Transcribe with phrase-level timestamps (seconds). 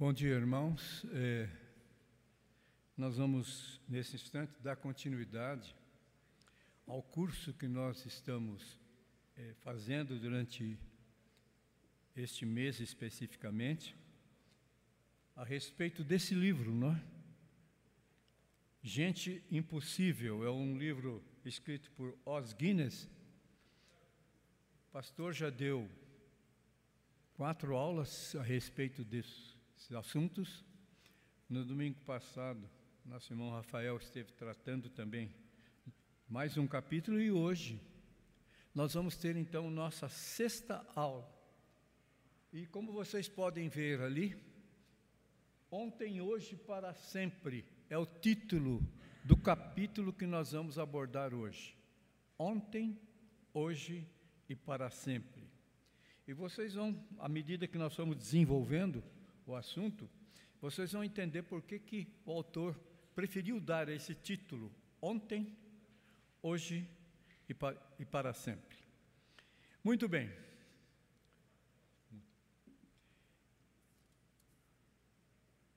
[0.00, 1.04] Bom dia, irmãos.
[1.12, 1.46] É,
[2.96, 5.76] nós vamos, nesse instante, dar continuidade
[6.86, 8.80] ao curso que nós estamos
[9.36, 10.78] é, fazendo durante
[12.16, 13.94] este mês especificamente,
[15.36, 17.04] a respeito desse livro, não é?
[18.82, 23.04] Gente Impossível é um livro escrito por Os Guinness.
[24.88, 25.86] O pastor já deu
[27.34, 29.04] quatro aulas a respeito
[29.80, 30.62] desses assuntos.
[31.48, 32.68] No domingo passado,
[33.04, 35.34] nosso irmão Rafael esteve tratando também
[36.28, 37.80] mais um capítulo e hoje
[38.74, 41.26] nós vamos ter então nossa sexta aula.
[42.52, 44.36] E como vocês podem ver ali,
[45.70, 48.86] ontem, hoje, para sempre é o título
[49.24, 51.74] do capítulo que nós vamos abordar hoje.
[52.38, 53.00] Ontem,
[53.54, 54.06] hoje
[54.46, 55.48] e para sempre.
[56.28, 59.02] E vocês vão, à medida que nós vamos desenvolvendo
[59.50, 60.08] o assunto,
[60.60, 62.78] vocês vão entender por que, que o autor
[63.14, 65.56] preferiu dar esse título ontem,
[66.42, 66.88] hoje
[67.48, 68.78] e para, e para sempre.
[69.82, 70.30] Muito bem.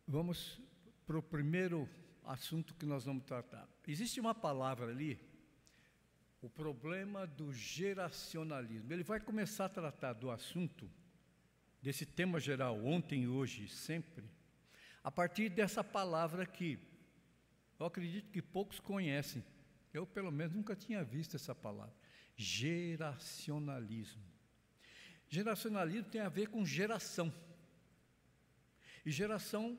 [0.05, 0.61] Vamos
[1.07, 1.89] para o primeiro
[2.23, 3.67] assunto que nós vamos tratar.
[3.87, 5.19] Existe uma palavra ali,
[6.41, 8.91] o problema do geracionalismo.
[8.93, 10.91] Ele vai começar a tratar do assunto,
[11.83, 14.23] desse tema geral, ontem, hoje e sempre,
[15.03, 16.79] a partir dessa palavra que
[17.77, 19.43] eu acredito que poucos conhecem.
[19.93, 21.93] Eu, pelo menos, nunca tinha visto essa palavra.
[22.37, 24.23] Geracionalismo.
[25.27, 27.33] Geracionalismo tem a ver com geração.
[29.05, 29.77] E geração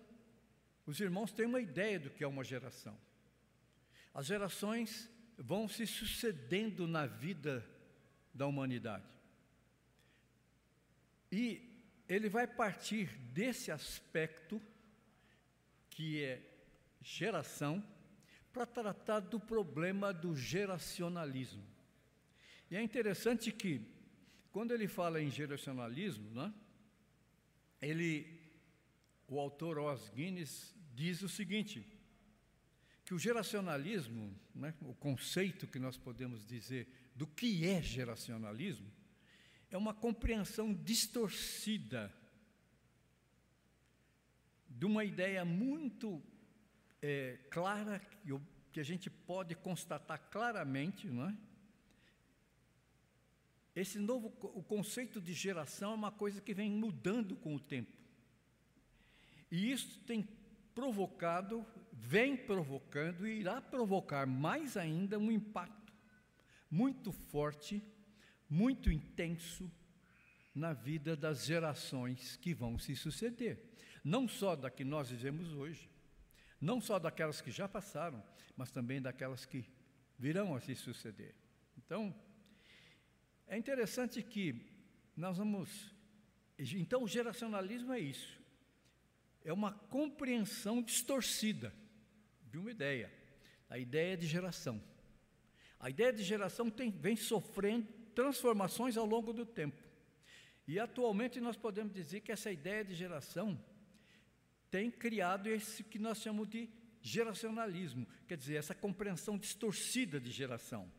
[0.87, 2.99] os irmãos têm uma ideia do que é uma geração.
[4.13, 7.67] As gerações vão se sucedendo na vida
[8.35, 9.09] da humanidade.
[11.33, 11.74] E
[12.09, 14.61] ele vai partir desse aspecto,
[15.91, 16.43] que é
[17.01, 17.83] geração,
[18.53, 21.65] para tratar do problema do geracionalismo.
[22.71, 23.81] E é interessante que,
[24.53, 26.53] quando ele fala em geracionalismo, né,
[27.81, 28.41] ele,
[29.29, 31.87] o autor Os Guinness diz o seguinte:
[33.05, 38.91] que o geracionalismo, né, o conceito que nós podemos dizer do que é geracionalismo,
[39.75, 42.15] é uma compreensão distorcida
[44.69, 46.23] de uma ideia muito
[47.03, 48.01] é, clara,
[48.73, 51.37] que a gente pode constatar claramente, não é?
[53.75, 57.91] Esse novo o conceito de geração é uma coisa que vem mudando com o tempo.
[59.51, 60.25] E isso tem
[60.73, 65.93] provocado, vem provocando e irá provocar mais ainda um impacto
[66.71, 67.83] muito forte,
[68.49, 69.71] muito intenso
[70.55, 73.59] na vida das gerações que vão se suceder.
[74.03, 75.91] Não só da que nós vivemos hoje,
[76.61, 78.23] não só daquelas que já passaram,
[78.57, 79.65] mas também daquelas que
[80.19, 81.35] virão a se suceder.
[81.77, 82.15] Então,
[83.47, 84.65] é interessante que
[85.17, 85.93] nós vamos.
[86.59, 88.45] Então, o geracionalismo é isso
[89.45, 91.73] é uma compreensão distorcida
[92.51, 93.13] de uma ideia,
[93.69, 94.83] a ideia de geração.
[95.79, 99.83] A ideia de geração tem, vem sofrendo transformações ao longo do tempo.
[100.67, 103.59] E atualmente nós podemos dizer que essa ideia de geração
[104.71, 106.69] tem criado esse que nós chamamos de
[107.01, 110.91] geracionalismo, quer dizer, essa compreensão distorcida de geração.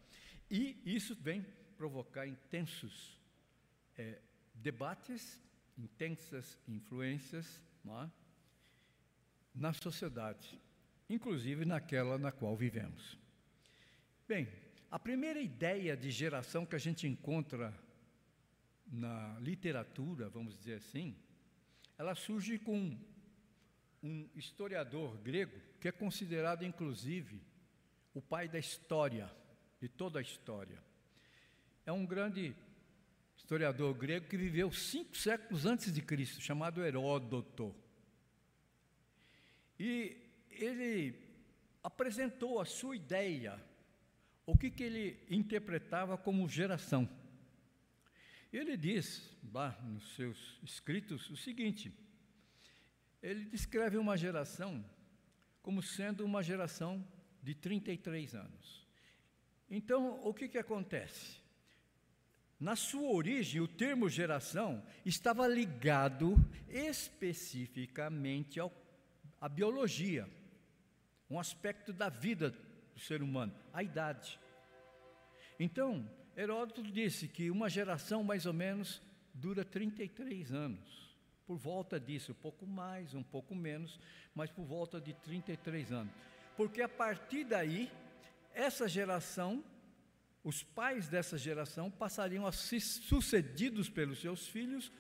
[0.50, 1.44] E isso vem
[1.76, 3.20] provocar intensos
[3.98, 4.22] é,
[4.54, 5.42] debates,
[5.78, 8.10] intensas influências, é?
[9.54, 10.60] na sociedade,
[11.10, 13.18] inclusive naquela na qual vivemos.
[14.28, 14.48] Bem,
[14.90, 17.74] a primeira ideia de geração que a gente encontra
[18.88, 21.16] na literatura, vamos dizer assim,
[21.98, 22.98] ela surge com
[24.04, 27.42] um historiador grego que é considerado, inclusive,
[28.14, 29.32] o pai da história,
[29.80, 30.82] de toda a história.
[31.86, 32.56] É um grande
[33.36, 37.76] historiador grego que viveu cinco séculos antes de Cristo, chamado Heródoto.
[39.80, 40.18] E
[40.50, 41.20] ele
[41.84, 43.62] apresentou a sua ideia,
[44.46, 47.10] o que, que ele interpretava como geração.
[48.52, 51.92] Ele diz, lá nos seus escritos, o seguinte:
[53.22, 54.84] ele descreve uma geração
[55.62, 57.06] como sendo uma geração
[57.42, 58.88] de 33 anos.
[59.70, 61.44] Então, o que, que acontece?
[62.60, 66.36] Na sua origem, o termo geração estava ligado
[66.70, 68.72] especificamente ao
[69.40, 70.30] a biologia,
[71.30, 72.52] um aspecto da vida
[72.96, 74.40] do ser humano, a idade.
[75.60, 79.02] Então, Heródoto disse que uma geração mais ou menos
[79.34, 81.06] dura 33 anos.
[81.46, 84.00] por volta disso, um pouco mais, um pouco menos,
[84.34, 86.12] mas por volta de 33 anos.
[86.58, 87.92] Porque a partir daí,
[88.52, 89.64] essa geração,
[90.44, 94.92] os pais dessa geração passariam a ser sucedidos pelos seus filhos,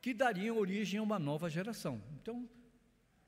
[0.00, 2.00] que dariam origem a uma nova geração.
[2.14, 2.48] Então,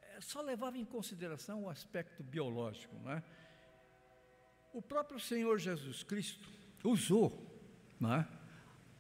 [0.01, 3.23] é, só levava em consideração o aspecto biológico, não é?
[4.77, 6.47] O próprio Senhor Jesus Cristo
[6.85, 7.43] usou
[8.05, 8.27] é?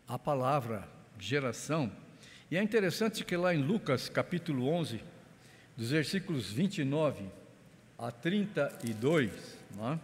[0.09, 0.89] a palavra
[1.19, 1.93] geração,
[2.51, 5.05] e é interessante que lá em Lucas capítulo 11,
[5.77, 7.27] dos versículos 29
[7.99, 9.31] a 32,
[9.77, 10.01] não é?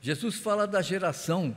[0.00, 1.56] Jesus fala da geração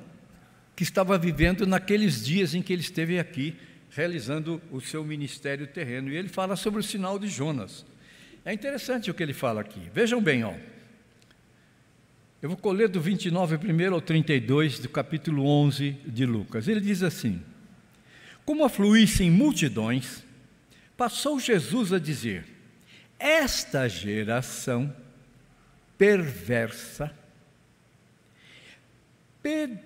[0.75, 3.57] que estava vivendo naqueles dias em que ele esteve aqui,
[3.90, 6.12] realizando o seu ministério terreno.
[6.12, 7.83] E ele fala sobre o sinal de Jonas.
[8.45, 9.90] É interessante o que ele fala aqui.
[9.92, 10.54] Vejam bem, ó.
[12.42, 16.68] Eu vou ler do 29 primeiro ao 32 do capítulo 11 de Lucas.
[16.68, 17.42] Ele diz assim:
[18.45, 20.24] Como afluíssem multidões,
[20.95, 22.45] passou Jesus a dizer:
[23.19, 24.95] Esta geração
[25.98, 27.12] perversa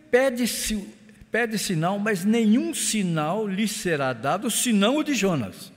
[0.09, 0.45] pede,
[1.31, 5.71] pede sinal, mas nenhum sinal lhe será dado senão o de Jonas.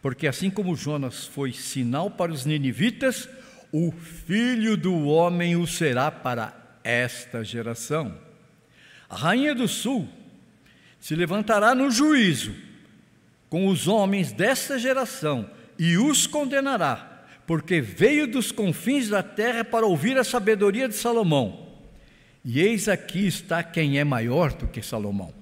[0.00, 3.28] Porque assim como Jonas foi sinal para os ninivitas,
[3.72, 6.54] o filho do homem o será para
[6.84, 8.14] esta geração.
[9.08, 10.06] A rainha do sul
[11.00, 12.54] se levantará no juízo
[13.48, 19.86] com os homens desta geração e os condenará, porque veio dos confins da terra para
[19.86, 21.70] ouvir a sabedoria de Salomão.
[22.44, 25.32] E eis aqui está quem é maior do que Salomão.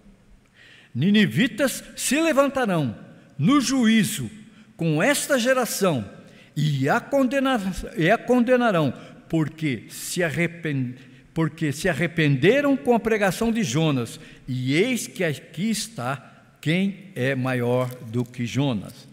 [0.94, 2.96] Ninivitas se levantarão
[3.38, 4.30] no juízo
[4.76, 6.19] com esta geração
[6.60, 7.60] e a, condenar,
[7.96, 8.92] e a condenarão,
[9.30, 10.94] porque se, arrepend,
[11.32, 16.26] porque se arrependeram com a pregação de Jonas, e eis que aqui está
[16.60, 19.08] quem é maior do que Jonas.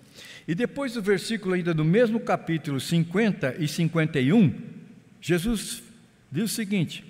[0.45, 4.53] E depois do versículo ainda do mesmo capítulo 50 e 51,
[5.21, 5.81] Jesus
[6.29, 7.05] diz o seguinte: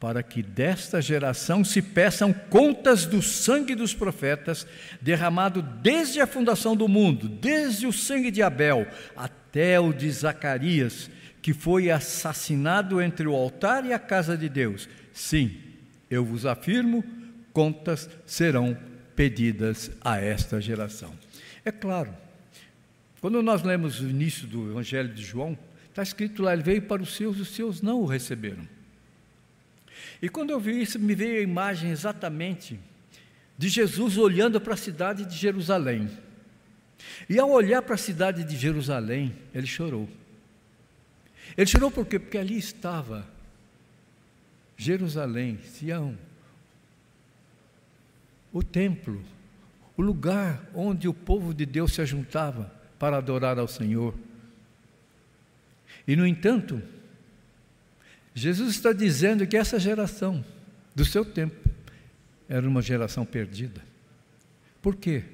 [0.00, 4.66] para que desta geração se peçam contas do sangue dos profetas,
[5.00, 9.41] derramado desde a fundação do mundo, desde o sangue de Abel até
[9.80, 11.10] o de Zacarias,
[11.42, 14.88] que foi assassinado entre o altar e a casa de Deus.
[15.12, 15.56] Sim,
[16.10, 17.04] eu vos afirmo,
[17.52, 18.76] contas serão
[19.14, 21.12] pedidas a esta geração.
[21.64, 22.14] É claro,
[23.20, 25.56] quando nós lemos o início do Evangelho de João,
[25.88, 28.66] está escrito lá: ele veio para os seus, os seus não o receberam.
[30.20, 32.78] E quando eu vi isso, me veio a imagem exatamente
[33.56, 36.08] de Jesus olhando para a cidade de Jerusalém.
[37.28, 40.08] E ao olhar para a cidade de Jerusalém, ele chorou.
[41.56, 42.18] Ele chorou por quê?
[42.18, 43.26] Porque ali estava
[44.76, 46.16] Jerusalém, Sião,
[48.52, 49.22] o templo,
[49.96, 54.14] o lugar onde o povo de Deus se ajuntava para adorar ao Senhor.
[56.06, 56.82] E, no entanto,
[58.34, 60.44] Jesus está dizendo que essa geração
[60.94, 61.68] do seu tempo
[62.48, 63.80] era uma geração perdida.
[64.80, 65.24] Por quê?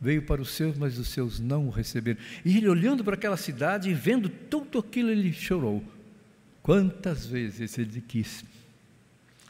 [0.00, 2.18] Veio para os seus, mas os seus não o receberam.
[2.44, 5.84] E ele olhando para aquela cidade e vendo tudo aquilo, ele chorou.
[6.62, 8.44] Quantas vezes ele quis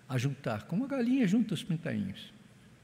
[0.09, 2.33] ajuntar, como a galinha junta os pintainhos,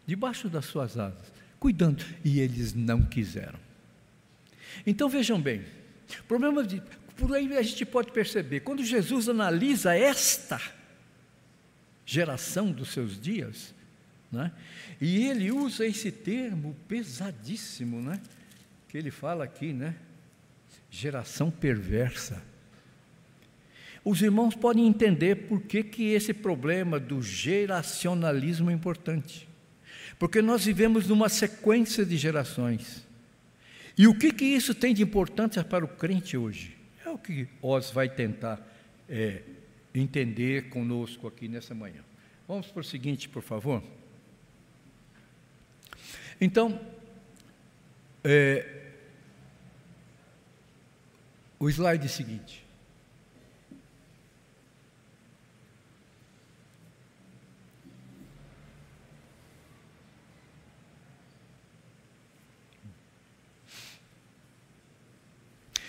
[0.06, 3.58] debaixo das suas asas, cuidando, e eles não quiseram.
[4.86, 5.64] Então vejam bem,
[6.28, 6.80] problema de
[7.16, 10.60] por aí a gente pode perceber, quando Jesus analisa esta
[12.04, 13.74] geração dos seus dias,
[14.30, 14.52] né,
[15.00, 18.20] e ele usa esse termo pesadíssimo, né,
[18.88, 19.94] que ele fala aqui, né,
[20.90, 22.42] geração perversa.
[24.04, 29.48] Os irmãos podem entender por que, que esse problema do geracionalismo é importante.
[30.18, 33.04] Porque nós vivemos numa sequência de gerações.
[33.98, 36.76] E o que, que isso tem de importância para o crente hoje?
[37.16, 38.60] o que Oz vai tentar
[39.08, 39.42] é,
[39.94, 42.04] entender conosco aqui nessa manhã.
[42.46, 43.82] Vamos para o seguinte, por favor.
[46.40, 46.78] Então,
[48.22, 48.76] é,
[51.58, 52.66] o slide seguinte.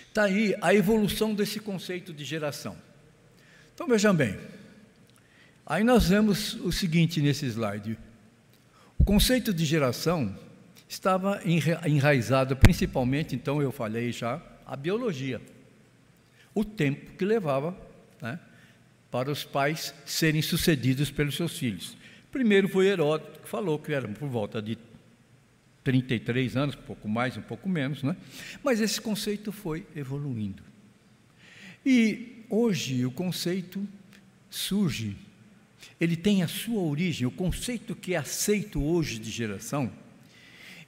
[0.08, 2.76] Está aí a evolução desse conceito de geração.
[3.72, 4.36] Então vejam bem.
[5.64, 7.96] Aí nós vemos o seguinte nesse slide.
[9.08, 10.36] Conceito de geração
[10.86, 11.40] estava
[11.86, 15.40] enraizado principalmente, então eu falei já, a biologia.
[16.54, 17.74] O tempo que levava
[18.20, 18.38] né,
[19.10, 21.96] para os pais serem sucedidos pelos seus filhos.
[22.30, 24.76] Primeiro foi Heródoto que falou que era por volta de
[25.82, 28.14] 33 anos, um pouco mais, um pouco menos, né?
[28.62, 30.62] mas esse conceito foi evoluindo.
[31.82, 33.88] E hoje o conceito
[34.50, 35.16] surge,
[36.00, 39.90] ele tem a sua origem, o conceito que é aceito hoje de geração,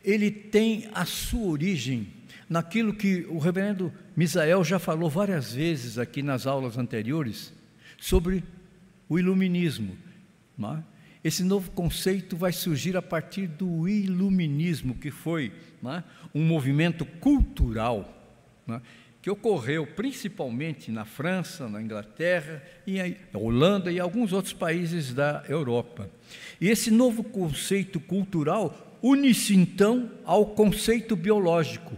[0.04, 2.08] ele tem a sua origem
[2.48, 7.52] naquilo que o reverendo Misael já falou várias vezes aqui nas aulas anteriores
[7.98, 8.42] sobre
[9.08, 9.96] o iluminismo.
[10.58, 10.82] É?
[11.22, 15.52] Esse novo conceito vai surgir a partir do iluminismo, que foi
[15.84, 16.02] é?
[16.34, 18.16] um movimento cultural
[18.68, 18.80] é?
[19.22, 22.98] Que ocorreu principalmente na França, na Inglaterra, e
[23.32, 26.08] na Holanda e alguns outros países da Europa.
[26.60, 31.96] E esse novo conceito cultural une-se então ao conceito biológico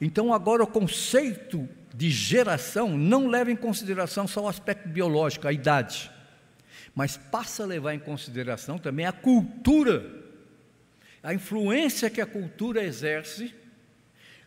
[0.00, 5.52] então, agora, o conceito de geração não leva em consideração só o aspecto biológico, a
[5.52, 6.10] idade,
[6.94, 10.02] mas passa a levar em consideração também a cultura,
[11.22, 13.54] a influência que a cultura exerce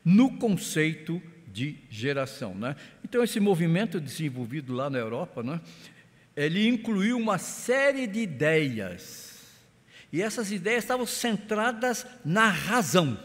[0.03, 1.21] no conceito
[1.53, 2.55] de geração.
[2.55, 2.75] Né?
[3.05, 5.61] Então, esse movimento desenvolvido lá na Europa, né,
[6.35, 9.31] ele incluiu uma série de ideias,
[10.11, 13.17] e essas ideias estavam centradas na razão.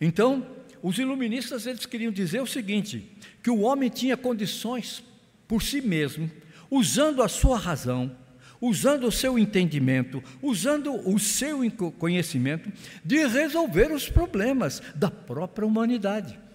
[0.00, 0.46] Então,
[0.82, 3.10] os iluministas eles queriam dizer o seguinte:
[3.42, 5.02] que o homem tinha condições
[5.46, 6.30] por si mesmo,
[6.70, 8.14] usando a sua razão,
[8.60, 11.58] usando o seu entendimento, usando o seu
[11.98, 12.70] conhecimento,
[13.04, 16.47] de resolver os problemas da própria humanidade.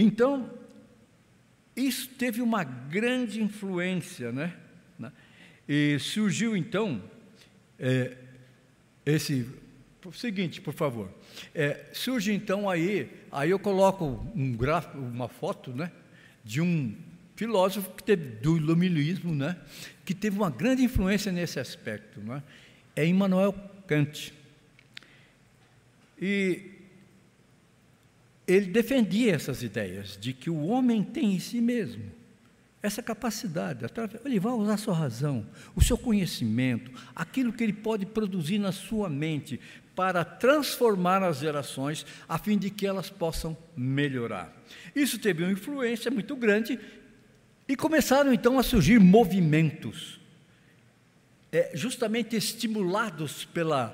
[0.00, 0.48] Então,
[1.74, 4.54] isso teve uma grande influência, né?
[5.68, 7.02] E surgiu então
[7.80, 8.16] é,
[9.04, 9.44] esse
[10.12, 11.12] seguinte, por favor.
[11.52, 15.90] É, surge então aí, aí eu coloco um gráfico, uma foto, né,
[16.44, 16.94] de um
[17.34, 19.56] filósofo que teve, do iluminismo, né,
[20.04, 22.40] que teve uma grande influência nesse aspecto, né,
[22.94, 23.52] é Immanuel
[23.86, 24.32] Kant.
[26.20, 26.77] E
[28.48, 32.18] ele defendia essas ideias de que o homem tem em si mesmo
[32.80, 33.84] essa capacidade,
[34.24, 38.70] ele vai usar a sua razão, o seu conhecimento, aquilo que ele pode produzir na
[38.70, 39.60] sua mente
[39.96, 44.56] para transformar as gerações, a fim de que elas possam melhorar.
[44.94, 46.78] Isso teve uma influência muito grande
[47.68, 50.20] e começaram então a surgir movimentos,
[51.50, 53.88] é, justamente estimulados pela,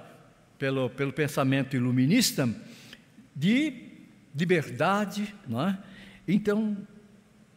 [0.59, 2.47] pelo, pelo pensamento iluminista,
[3.35, 3.84] de
[4.35, 5.35] liberdade.
[5.47, 5.79] Não é?
[6.27, 6.77] Então,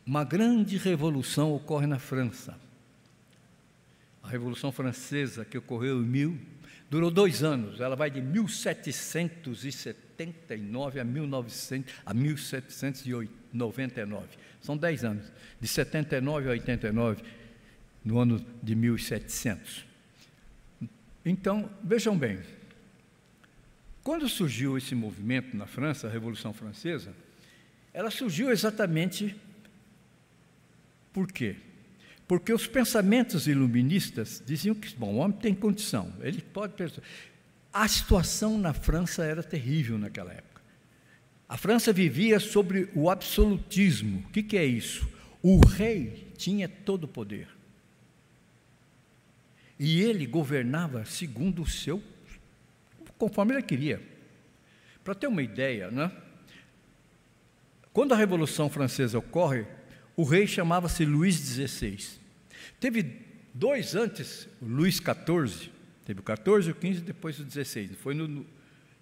[0.05, 2.57] uma grande revolução ocorre na França.
[4.21, 6.37] A Revolução Francesa, que ocorreu em mil
[6.89, 14.25] Durou dois anos, ela vai de 1779 a, 1900, a 1799.
[14.61, 15.29] São dez anos,
[15.59, 17.21] de 79 a 89,
[18.05, 19.85] no ano de 1700.
[21.25, 22.39] Então, vejam bem,
[24.07, 27.13] quando surgiu esse movimento na França, a Revolução Francesa,
[27.93, 29.35] ela surgiu exatamente
[31.11, 31.57] por quê?
[32.25, 37.01] Porque os pensamentos iluministas diziam que bom, o homem tem condição, ele pode pensar.
[37.73, 40.61] A situação na França era terrível naquela época.
[41.49, 44.19] A França vivia sobre o absolutismo.
[44.19, 45.05] O que, que é isso?
[45.43, 47.49] O rei tinha todo o poder.
[49.77, 52.01] E ele governava segundo o seu,
[53.17, 54.01] conforme ele queria.
[55.03, 56.11] Para ter uma ideia, né?
[57.93, 59.65] quando a Revolução Francesa ocorre,
[60.15, 61.97] o rei chamava-se Luís XVI.
[62.79, 65.71] Teve dois antes, Luís XIV,
[66.05, 67.91] teve o 14, o 15 e depois o 16.
[67.97, 68.45] Foi no,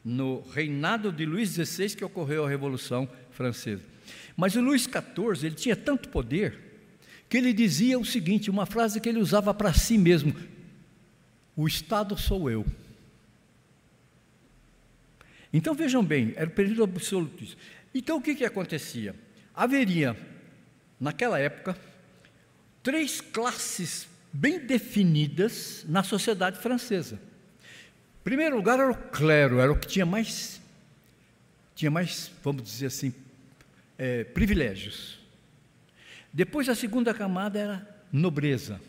[0.04, 3.84] no reinado de Luís XVI que ocorreu a Revolução Francesa.
[4.38, 6.58] Mas o Luís XIV, ele tinha tanto poder,
[7.28, 10.34] que ele dizia o seguinte, uma frase que ele usava para si mesmo,
[11.56, 12.66] o Estado sou eu.
[15.56, 17.46] Então vejam bem, era o período absoluto.
[17.94, 19.16] Então o que, que acontecia?
[19.54, 20.14] Haveria
[21.00, 21.78] naquela época,
[22.84, 27.16] três classes bem definidas na sociedade francesa.
[27.16, 30.60] Em primeiro lugar era o clero, era o que tinha mais,
[31.74, 33.14] tinha mais, vamos dizer assim,
[33.98, 35.22] é, privilégios.
[36.34, 38.82] Depois a segunda camada era nobreza.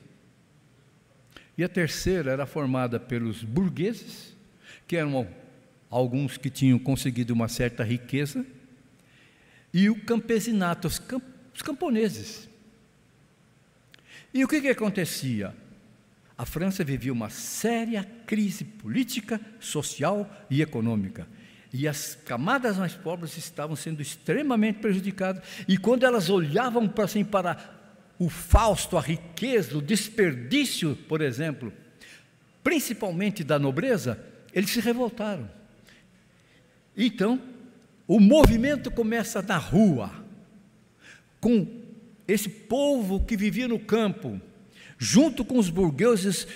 [1.56, 4.34] E a terceira era formada pelos burgueses,
[4.88, 5.28] que eram
[5.96, 8.44] alguns que tinham conseguido uma certa riqueza,
[9.72, 12.48] e o campesinato, os campesinos os camponeses.
[14.32, 15.54] E o que, que acontecia?
[16.36, 21.26] A França vivia uma séria crise política, social e econômica.
[21.72, 25.42] E as camadas mais pobres estavam sendo extremamente prejudicadas.
[25.66, 27.58] E quando elas olhavam para, assim, para
[28.18, 31.72] o fausto, a riqueza, o desperdício, por exemplo,
[32.62, 34.22] principalmente da nobreza,
[34.52, 35.55] eles se revoltaram.
[36.96, 37.40] Então,
[38.06, 40.10] o movimento começa na rua,
[41.40, 41.66] com
[42.26, 44.40] esse povo que vivia no campo,
[44.98, 46.46] junto com os burgueses,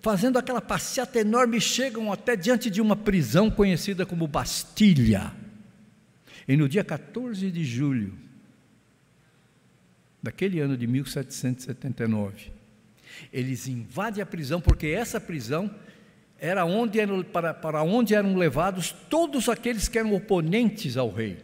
[0.00, 5.32] fazendo aquela passeata enorme, chegam até diante de uma prisão conhecida como Bastilha.
[6.46, 8.16] E no dia 14 de julho
[10.22, 12.52] daquele ano de 1779,
[13.32, 15.70] eles invadem a prisão, porque essa prisão
[16.38, 21.38] era onde eram, para, para onde eram levados todos aqueles que eram oponentes ao rei,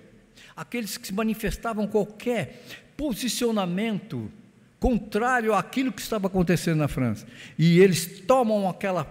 [0.56, 2.62] aqueles que se manifestavam qualquer
[2.96, 4.30] posicionamento
[4.78, 7.26] contrário àquilo que estava acontecendo na França.
[7.58, 9.04] E eles tomam aquela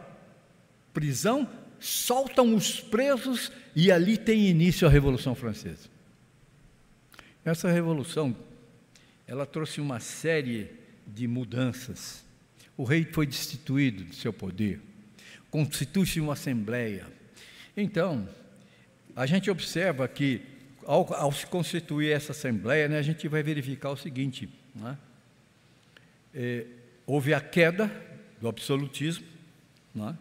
[0.93, 1.49] prisão,
[1.79, 5.91] soltam os presos e ali tem início a Revolução Francesa.
[7.43, 8.35] Essa revolução,
[9.27, 10.69] ela trouxe uma série
[11.05, 12.23] de mudanças.
[12.77, 14.79] O rei foi destituído do seu poder,
[15.53, 17.05] constitui-se uma assembleia.
[17.77, 18.27] Então,
[19.15, 20.41] a gente observa que
[20.83, 24.49] ao, ao, se constituir essa assembleia, né, a gente vai verificar o seguinte:
[24.83, 24.95] é?
[26.33, 26.65] É,
[27.05, 27.91] houve a queda
[28.41, 29.27] do absolutismo,
[29.95, 30.15] é?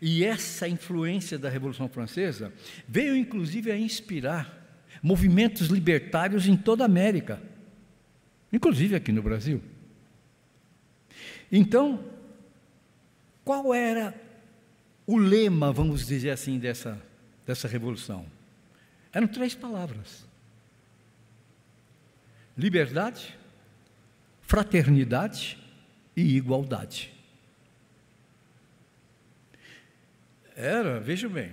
[0.00, 2.52] e essa influência da Revolução Francesa
[2.88, 7.40] veio inclusive a inspirar movimentos libertários em toda a América,
[8.52, 9.62] inclusive aqui no Brasil.
[11.52, 12.04] Então,
[13.44, 14.31] qual era
[15.06, 17.00] o lema, vamos dizer assim, dessa,
[17.46, 18.26] dessa revolução?
[19.12, 20.24] Eram três palavras:
[22.56, 23.36] liberdade,
[24.42, 25.58] fraternidade
[26.16, 27.12] e igualdade.
[30.54, 31.52] Era, veja bem,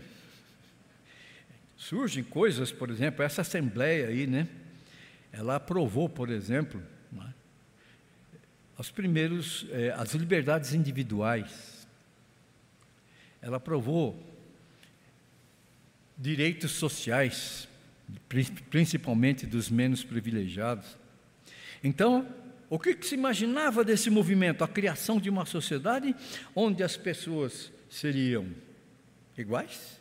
[1.78, 4.48] surgem coisas, por exemplo, essa assembleia aí, né?
[5.32, 7.34] Ela aprovou, por exemplo, né,
[8.78, 11.69] os primeiros, eh, as liberdades individuais.
[13.42, 14.22] Ela aprovou
[16.18, 17.68] direitos sociais,
[18.70, 20.98] principalmente dos menos privilegiados.
[21.84, 22.28] Então,
[22.70, 24.64] o que, que, se imaginava desse movimento?
[24.64, 26.16] A criação de uma sociedade
[26.54, 28.48] onde as pessoas seriam
[29.38, 30.00] iguais,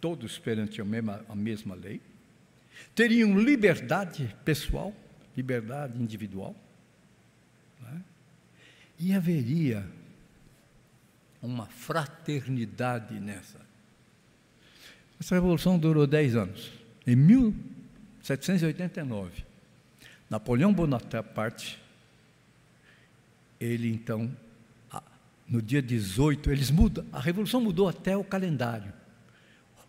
[0.00, 2.00] todos perante a mesma, a mesma lei,
[2.94, 4.94] teriam liberdade pessoal,
[5.36, 6.54] liberdade individual,
[7.80, 8.02] né?
[8.98, 9.84] e haveria
[11.46, 13.60] uma fraternidade nessa.
[15.18, 16.70] Essa revolução durou 10 anos.
[17.06, 19.46] Em 1789,
[20.28, 21.78] Napoleão Bonaparte,
[23.60, 24.30] ele então,
[25.48, 28.92] no dia 18, eles mudam, a revolução mudou até o calendário.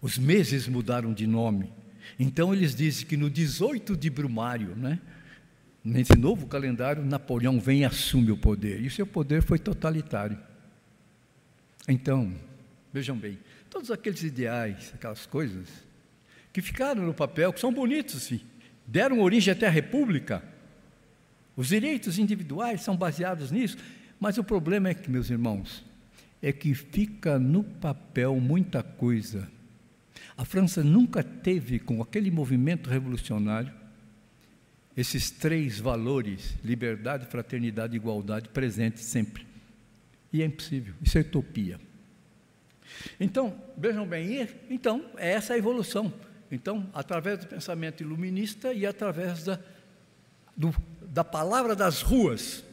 [0.02, 1.72] Os meses mudaram de nome.
[2.20, 5.00] Então eles dizem que no 18 de Brumário, né,
[5.84, 8.82] nesse novo calendário, Napoleão vem e assume o poder.
[8.82, 10.38] E o seu poder foi totalitário.
[11.88, 12.34] Então,
[12.92, 15.68] vejam bem, todos aqueles ideais, aquelas coisas
[16.52, 18.42] que ficaram no papel, que são bonitos, sim,
[18.86, 20.44] deram origem até à República.
[21.56, 23.78] Os direitos individuais são baseados nisso,
[24.20, 25.84] mas o problema é que, meus irmãos,
[26.42, 29.50] é que fica no papel muita coisa.
[30.36, 33.74] A França nunca teve, com aquele movimento revolucionário,
[34.96, 39.47] esses três valores, liberdade, fraternidade e igualdade, presentes sempre.
[40.32, 41.80] E é impossível, isso é utopia.
[43.20, 46.14] Então, vejam bem, então, é essa a evolução.
[46.52, 49.60] Então, através do pensamento iluminista e através da,
[50.56, 52.64] do, da palavra das ruas,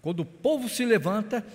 [0.00, 1.46] quando o povo se levanta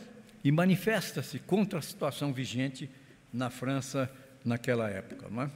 [0.43, 2.89] e manifesta-se contra a situação vigente
[3.33, 4.09] na França
[4.43, 5.27] naquela época.
[5.29, 5.51] Não é?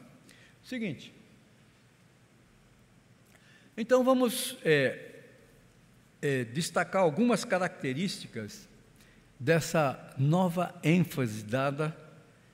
[0.64, 1.14] Seguinte.
[3.78, 5.22] Então, vamos é,
[6.22, 8.68] é, destacar algumas características
[9.42, 11.98] dessa nova ênfase dada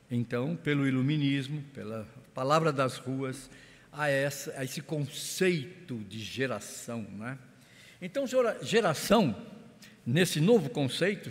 [0.10, 3.50] então, pelo iluminismo, pela palavra das ruas,
[3.92, 7.02] a, essa, a esse conceito de geração.
[7.02, 7.38] Né?
[8.02, 8.24] Então,
[8.62, 9.36] geração,
[10.06, 11.30] nesse novo conceito,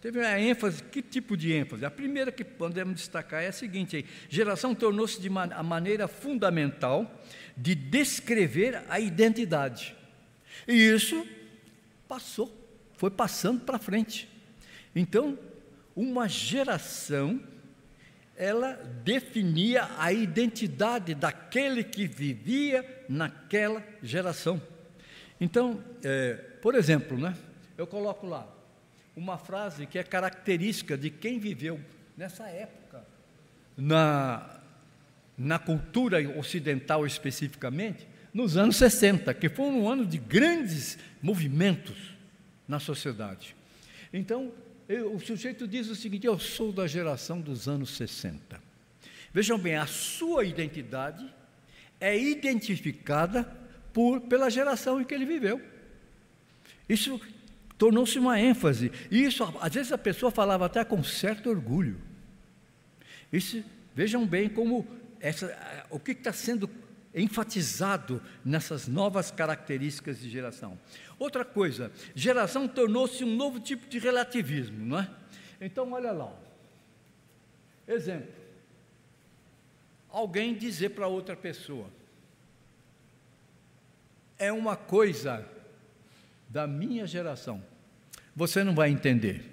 [0.00, 1.84] teve uma ênfase, que tipo de ênfase?
[1.84, 6.08] A primeira que podemos destacar é a seguinte: aí, geração tornou-se de man a maneira
[6.08, 7.22] fundamental
[7.54, 9.94] de descrever a identidade.
[10.66, 11.26] E isso
[12.08, 12.50] passou,
[12.96, 14.35] foi passando para frente.
[14.96, 15.38] Então,
[15.94, 17.38] uma geração
[18.34, 18.72] ela
[19.04, 24.60] definia a identidade daquele que vivia naquela geração.
[25.40, 27.36] Então, é, por exemplo, né,
[27.76, 28.50] eu coloco lá
[29.14, 31.78] uma frase que é característica de quem viveu
[32.16, 33.04] nessa época,
[33.76, 34.60] na,
[35.36, 42.14] na cultura ocidental especificamente, nos anos 60, que foi um ano de grandes movimentos
[42.68, 43.56] na sociedade.
[44.12, 44.52] Então,
[44.88, 48.60] o sujeito diz o seguinte: eu sou da geração dos anos 60.
[49.32, 51.26] Vejam bem, a sua identidade
[52.00, 53.44] é identificada
[53.92, 55.60] por, pela geração em que ele viveu.
[56.88, 57.20] Isso
[57.76, 58.92] tornou-se uma ênfase.
[59.10, 62.00] E isso, às vezes, a pessoa falava até com certo orgulho.
[63.32, 63.62] Isso,
[63.94, 64.86] vejam bem como
[65.20, 65.54] essa,
[65.90, 66.68] o que está sendo
[67.22, 70.78] enfatizado nessas novas características de geração.
[71.18, 75.10] Outra coisa, geração tornou-se um novo tipo de relativismo, não é?
[75.60, 76.32] Então, olha lá.
[77.88, 78.28] Exemplo.
[80.10, 81.88] Alguém dizer para outra pessoa:
[84.38, 85.46] é uma coisa
[86.48, 87.62] da minha geração.
[88.34, 89.52] Você não vai entender.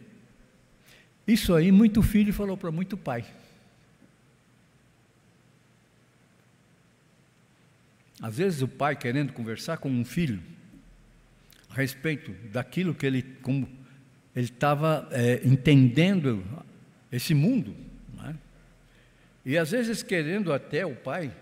[1.26, 3.26] Isso aí, muito filho falou para muito pai.
[8.24, 10.42] Às vezes o pai querendo conversar com um filho
[11.70, 13.68] a respeito daquilo que ele como
[14.34, 16.42] ele estava é, entendendo
[17.12, 17.76] esse mundo,
[18.26, 18.34] é?
[19.46, 21.36] e às vezes querendo até o pai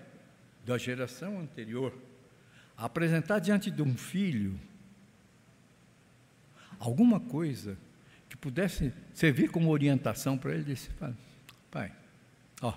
[0.65, 1.93] da geração anterior
[2.75, 4.59] apresentar diante de um filho
[6.79, 7.77] alguma coisa
[8.27, 10.89] que pudesse servir como orientação para ele, disse:
[11.69, 11.91] pai,
[12.59, 12.73] ó,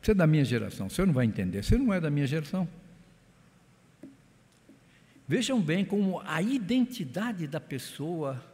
[0.00, 2.68] você é da minha geração, você não vai entender, você não é da minha geração.
[5.32, 8.44] Vejam bem como a identidade da pessoa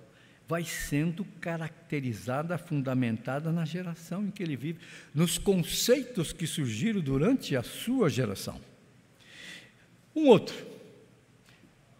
[0.46, 4.78] vai sendo caracterizada, fundamentada na geração em que ele vive,
[5.12, 8.60] nos conceitos que surgiram durante a sua geração.
[10.14, 10.54] Um outro.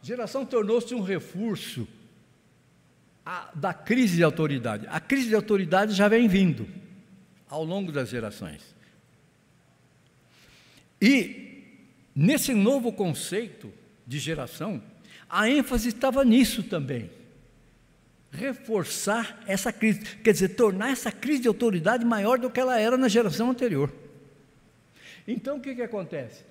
[0.00, 1.88] Geração tornou-se um reforço
[3.26, 4.86] a, da crise de autoridade.
[4.90, 6.68] A crise de autoridade já vem vindo
[7.48, 8.62] ao longo das gerações.
[11.02, 11.64] E
[12.14, 13.72] nesse novo conceito,
[14.08, 14.82] de geração,
[15.28, 17.10] a ênfase estava nisso também.
[18.30, 22.96] Reforçar essa crise, quer dizer, tornar essa crise de autoridade maior do que ela era
[22.96, 23.92] na geração anterior.
[25.26, 26.42] Então o que, que acontece?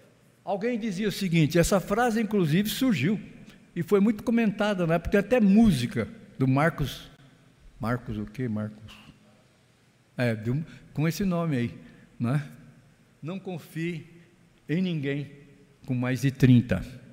[0.46, 3.20] Alguém dizia o seguinte: essa frase, inclusive, surgiu
[3.76, 7.10] e foi muito comentada na época, tem até música do Marcos.
[7.80, 8.48] Marcos o quê?
[8.48, 8.96] Marcos?
[10.16, 11.74] É, do, com esse nome aí,
[12.20, 12.48] né?
[13.22, 14.06] Não confie
[14.70, 15.32] em ninguém
[15.86, 17.07] com mais de 30.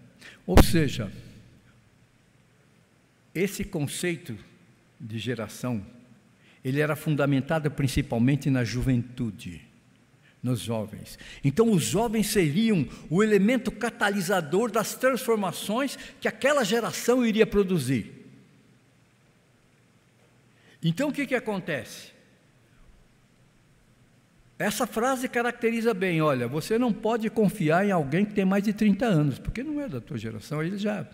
[0.46, 1.10] Ou seja,
[3.34, 4.36] esse conceito
[5.00, 5.84] de geração,
[6.64, 9.60] ele era fundamentado principalmente na juventude,
[10.42, 11.18] nos jovens.
[11.42, 18.12] Então, os jovens seriam o elemento catalisador das transformações que aquela geração iria produzir.
[20.82, 22.13] Então, o que, que acontece?
[24.58, 28.72] Essa frase caracteriza bem, olha, você não pode confiar em alguém que tem mais de
[28.72, 31.06] 30 anos, porque não é da tua geração, ele já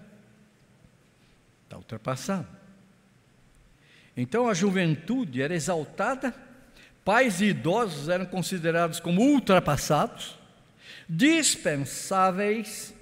[1.64, 2.46] está ultrapassado.
[4.14, 6.34] Então a juventude era exaltada,
[7.02, 10.38] pais e idosos eram considerados como ultrapassados,
[11.08, 12.94] dispensáveis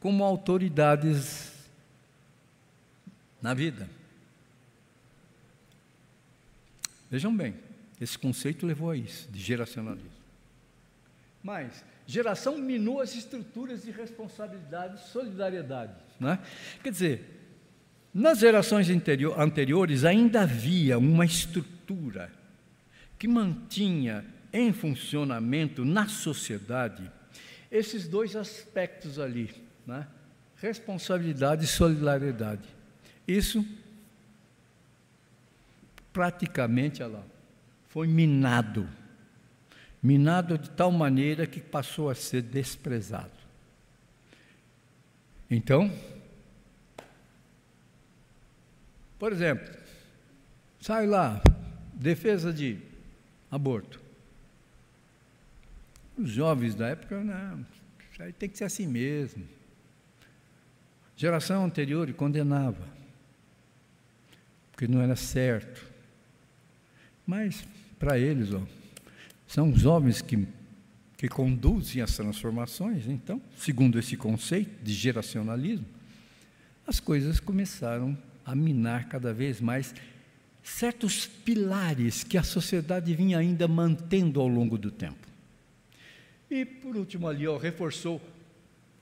[0.00, 1.52] como autoridades
[3.42, 3.88] na vida.
[7.10, 7.54] Vejam bem,
[8.02, 10.10] esse conceito levou a isso, de geracionalismo.
[11.42, 15.94] Mas, geração minou as estruturas de responsabilidade e solidariedade.
[16.18, 16.38] Né?
[16.82, 17.40] Quer dizer,
[18.12, 22.30] nas gerações anteriores ainda havia uma estrutura
[23.18, 27.10] que mantinha em funcionamento na sociedade
[27.70, 29.50] esses dois aspectos ali,
[29.86, 30.06] né?
[30.56, 32.68] responsabilidade e solidariedade.
[33.26, 33.64] Isso
[36.12, 37.31] praticamente, olha lá,
[37.92, 38.88] foi minado.
[40.02, 43.30] Minado de tal maneira que passou a ser desprezado.
[45.50, 45.92] Então,
[49.18, 49.70] por exemplo,
[50.80, 51.42] sai lá,
[51.92, 52.78] defesa de
[53.50, 54.00] aborto.
[56.16, 57.66] Os jovens da época, não,
[58.10, 59.46] isso aí tem que ser assim mesmo.
[61.14, 62.88] Geração anterior condenava,
[64.70, 65.86] porque não era certo.
[67.26, 67.66] Mas
[68.02, 68.60] para eles, ó,
[69.46, 70.48] são os homens que,
[71.16, 73.06] que conduzem as transformações.
[73.06, 75.86] Então, segundo esse conceito de geracionalismo,
[76.84, 79.94] as coisas começaram a minar cada vez mais
[80.64, 85.28] certos pilares que a sociedade vinha ainda mantendo ao longo do tempo.
[86.50, 88.20] E, por último, ali, ó, reforçou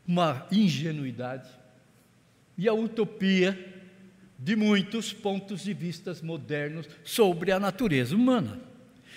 [0.07, 1.49] uma ingenuidade
[2.59, 3.59] e a utopia
[4.39, 8.69] de muitos pontos de vistas modernos sobre a natureza humana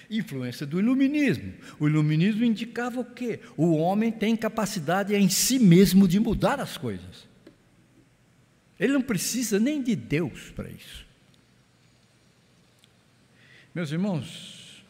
[0.10, 1.54] Influência do iluminismo.
[1.80, 3.40] O iluminismo indicava o quê?
[3.56, 7.28] O homem tem capacidade em si mesmo de mudar as coisas.
[8.80, 11.06] Ele não precisa nem de Deus para isso.
[13.74, 14.84] Meus irmãos,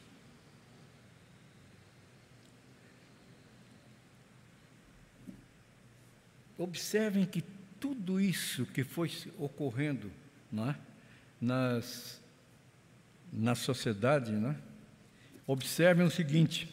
[6.58, 7.44] observem que
[7.80, 10.12] tudo isso que foi ocorrendo
[10.54, 10.76] não é?
[11.42, 12.22] Nas,
[13.32, 14.56] na sociedade, não é?
[15.54, 16.68] Observem o seguinte: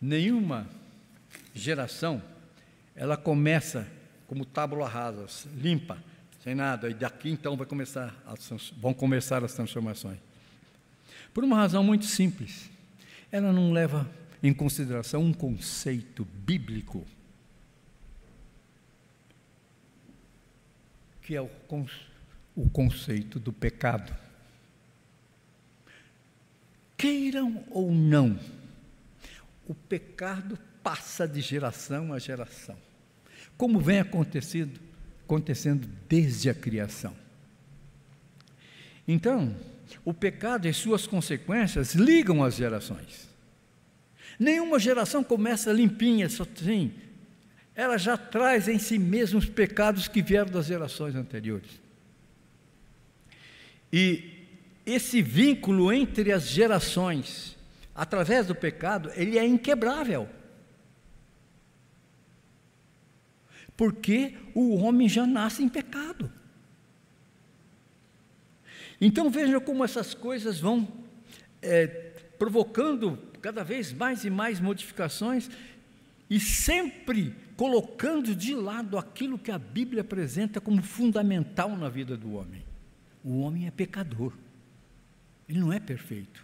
[0.00, 0.68] nenhuma
[1.54, 2.22] geração
[2.94, 3.86] ela começa
[4.26, 6.02] como tábula rasa, limpa,
[6.42, 8.14] sem nada, e daqui então vai começar
[8.78, 10.18] vão começar as transformações.
[11.34, 12.70] Por uma razão muito simples,
[13.30, 14.08] ela não leva
[14.42, 17.06] em consideração um conceito bíblico,
[21.22, 21.50] que é o,
[22.56, 24.21] o conceito do pecado.
[27.02, 28.38] Queiram ou não,
[29.66, 32.78] o pecado passa de geração a geração,
[33.56, 34.78] como vem acontecendo,
[35.24, 37.12] acontecendo desde a criação.
[39.08, 39.52] Então,
[40.04, 43.28] o pecado e suas consequências ligam as gerações.
[44.38, 46.92] Nenhuma geração começa limpinha, só assim.
[47.74, 51.80] Ela já traz em si mesma os pecados que vieram das gerações anteriores.
[53.92, 54.31] E
[54.84, 57.56] esse vínculo entre as gerações,
[57.94, 60.28] através do pecado, ele é inquebrável.
[63.76, 66.30] Porque o homem já nasce em pecado.
[69.00, 70.86] Então veja como essas coisas vão
[71.60, 71.86] é,
[72.38, 75.50] provocando cada vez mais e mais modificações
[76.30, 82.34] e sempre colocando de lado aquilo que a Bíblia apresenta como fundamental na vida do
[82.34, 82.64] homem.
[83.24, 84.32] O homem é pecador.
[85.52, 86.42] Ele não é perfeito.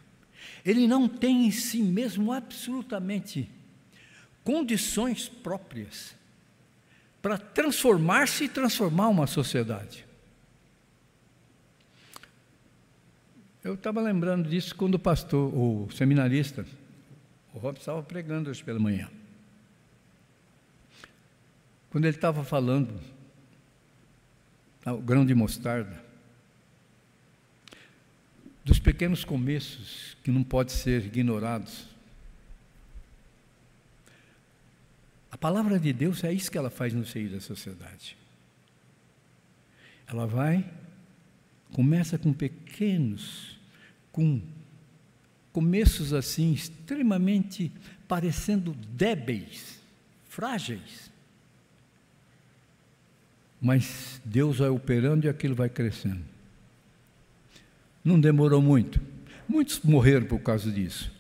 [0.62, 3.50] Ele não tem em si mesmo absolutamente
[4.44, 6.14] condições próprias
[7.22, 10.04] para transformar-se e transformar uma sociedade.
[13.64, 16.66] Eu estava lembrando disso quando o pastor, o seminarista,
[17.54, 19.10] o Rob estava pregando hoje pela manhã.
[21.90, 23.00] Quando ele estava falando,
[24.84, 26.07] o grão de mostarda,
[28.68, 31.86] dos pequenos começos que não podem ser ignorados.
[35.32, 38.14] A palavra de Deus é isso que ela faz no seio da sociedade.
[40.06, 40.70] Ela vai,
[41.72, 43.58] começa com pequenos
[44.12, 44.42] com
[45.50, 47.72] começos assim, extremamente
[48.06, 49.80] parecendo débeis,
[50.28, 51.10] frágeis.
[53.60, 56.37] Mas Deus vai operando e aquilo vai crescendo.
[58.08, 58.98] Não demorou muito.
[59.46, 61.12] Muitos morreram por causa disso.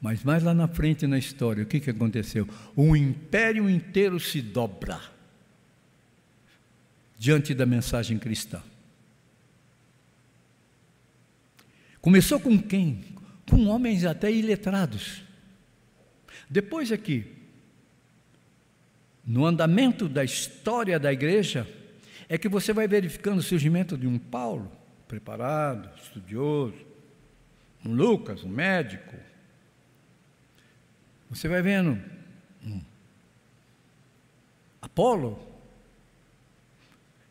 [0.00, 2.48] Mas mais lá na frente na história, o que, que aconteceu?
[2.74, 5.00] O império inteiro se dobra
[7.16, 8.60] diante da mensagem cristã.
[12.00, 13.04] Começou com quem?
[13.48, 15.22] Com homens até iletrados.
[16.50, 17.24] Depois aqui,
[19.24, 21.68] no andamento da história da igreja,
[22.28, 24.81] é que você vai verificando o surgimento de um Paulo,
[25.12, 26.86] preparado, estudioso,
[27.84, 29.14] um Lucas, um médico.
[31.28, 32.02] Você vai vendo
[32.64, 32.80] um
[34.80, 35.38] Apolo.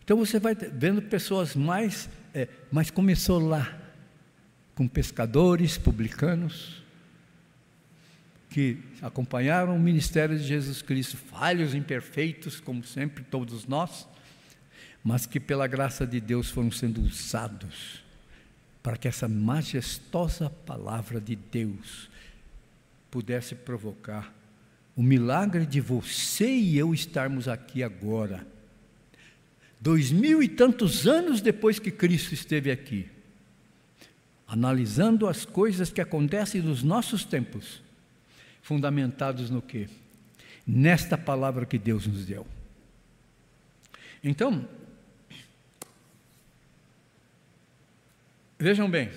[0.03, 3.75] Então você vai vendo pessoas mais, é, mas começou lá
[4.75, 6.83] com pescadores, publicanos,
[8.51, 14.07] que acompanharam o ministério de Jesus Cristo, falhos, imperfeitos, como sempre todos nós,
[15.03, 18.03] mas que pela graça de Deus foram sendo usados
[18.83, 22.09] para que essa majestosa palavra de Deus
[23.09, 24.33] pudesse provocar
[24.95, 28.45] o milagre de você e eu estarmos aqui agora,
[29.79, 33.09] dois mil e tantos anos depois que Cristo esteve aqui
[34.51, 37.81] analisando as coisas que acontecem nos nossos tempos,
[38.61, 39.87] fundamentados no que?
[40.67, 42.45] Nesta palavra que Deus nos deu.
[44.21, 44.67] Então,
[48.63, 49.09] vejam bem,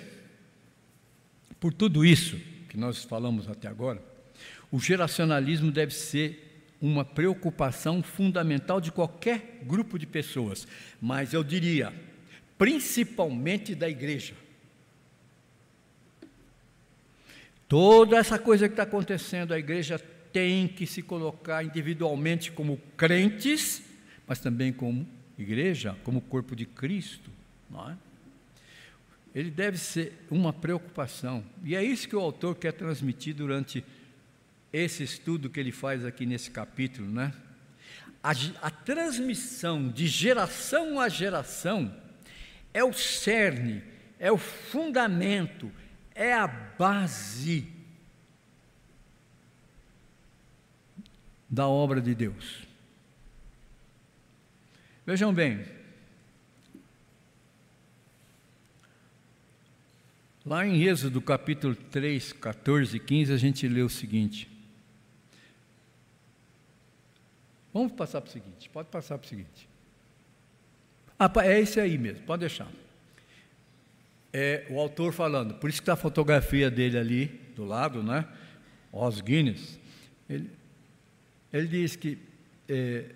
[1.61, 2.37] por tudo isso
[2.69, 4.03] que nós falamos até agora,
[4.71, 10.67] o geracionalismo deve ser uma preocupação fundamental de qualquer grupo de pessoas,
[11.01, 11.93] mas eu diria,
[12.59, 14.35] principalmente da igreja.
[17.69, 19.99] Toda essa coisa que está acontecendo, a igreja
[20.33, 23.83] tem que se colocar individualmente como crentes,
[24.27, 25.07] mas também como
[25.39, 27.31] igreja, como corpo de Cristo.
[27.71, 27.97] Não é?
[29.35, 31.45] Ele deve ser uma preocupação.
[31.65, 33.85] E é isso que o autor quer transmitir durante
[34.73, 37.33] esse estudo que ele faz aqui nesse capítulo, né?
[38.23, 38.31] A,
[38.63, 41.95] a transmissão de geração a geração
[42.73, 43.83] é o cerne,
[44.19, 45.71] é o fundamento,
[46.15, 47.69] é a base
[51.49, 52.67] da obra de Deus.
[55.07, 55.65] Vejam bem,
[60.45, 64.51] lá em Êxodo capítulo 3, 14 e 15, a gente lê o seguinte.
[67.73, 69.69] Vamos passar para o seguinte, pode passar para o seguinte.
[71.19, 72.69] Ah, é esse aí mesmo, pode deixar.
[74.33, 77.27] É o autor falando, por isso que está a fotografia dele ali
[77.57, 78.27] do lado, né?
[78.93, 79.79] Os Guinness.
[80.29, 80.51] Ele,
[81.53, 82.19] ele diz que
[82.69, 83.07] é,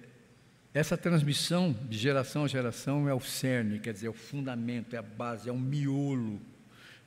[0.72, 4.98] essa transmissão de geração a geração é o cerne, quer dizer, é o fundamento, é
[4.98, 6.40] a base, é o miolo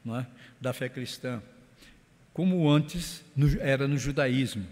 [0.08, 0.26] é,
[0.60, 1.42] da fé cristã,
[2.34, 4.66] como antes no, era no judaísmo.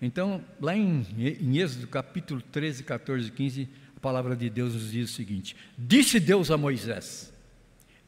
[0.00, 4.90] Então, lá em, em Êxodo capítulo 13, 14 e 15, a palavra de Deus nos
[4.90, 7.32] diz o seguinte: Disse Deus a Moisés: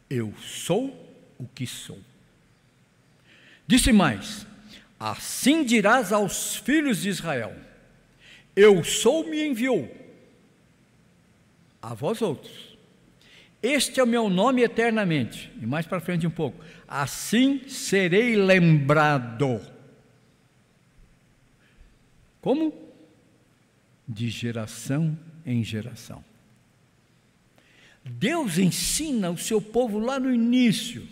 [0.09, 1.99] Eu sou o que sou.
[3.67, 4.47] Disse mais:
[4.99, 7.55] Assim dirás aos filhos de Israel:
[8.55, 9.91] Eu sou me enviou
[11.81, 12.76] a vós outros.
[13.67, 15.53] Este é o meu nome eternamente.
[15.61, 16.65] E mais para frente um pouco.
[16.87, 19.61] Assim serei lembrado
[22.47, 22.73] como?
[24.07, 26.25] De geração em geração.
[28.05, 31.09] Deus ensina o seu povo lá no início,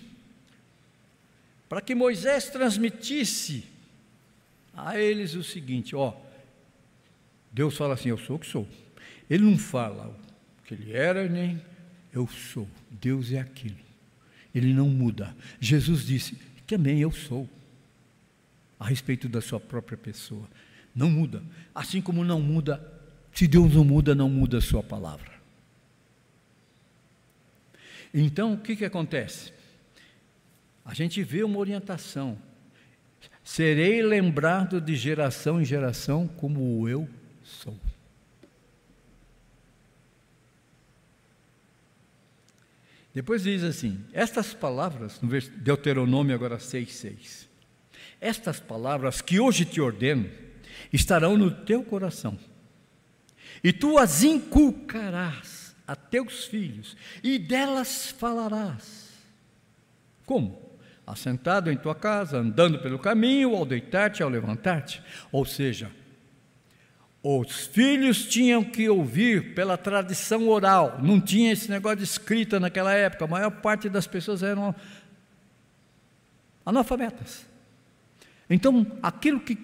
[1.68, 3.64] para que Moisés transmitisse
[4.72, 6.14] a eles o seguinte: ó,
[7.50, 8.68] Deus fala assim, eu sou o que sou.
[9.28, 10.16] Ele não fala
[10.60, 11.60] o que ele era, nem
[12.14, 12.68] eu sou.
[12.90, 13.76] Deus é aquilo.
[14.54, 15.34] Ele não muda.
[15.60, 17.48] Jesus disse, também eu sou,
[18.78, 20.48] a respeito da sua própria pessoa.
[20.94, 21.42] Não muda.
[21.74, 22.80] Assim como não muda,
[23.32, 25.32] se Deus não muda, não muda a sua palavra.
[28.12, 29.52] Então, o que, que acontece?
[30.84, 32.38] A gente vê uma orientação.
[33.42, 37.08] Serei lembrado de geração em geração como eu
[37.42, 37.76] sou.
[43.14, 47.46] Depois diz assim: estas palavras, no Deuteronômio agora 6,6.
[48.20, 50.28] Estas palavras que hoje te ordeno,
[50.92, 52.38] estarão no teu coração.
[53.62, 59.10] E tu as inculcarás a teus filhos, e delas falarás.
[60.26, 60.74] Como?
[61.06, 65.02] Assentado em tua casa, andando pelo caminho, ao deitar-te, ao levantar-te.
[65.30, 65.90] Ou seja,
[67.26, 72.92] os filhos tinham que ouvir pela tradição oral, não tinha esse negócio de escrita naquela
[72.92, 74.74] época, a maior parte das pessoas eram
[76.66, 77.46] analfabetas.
[78.50, 79.56] Então, aquilo que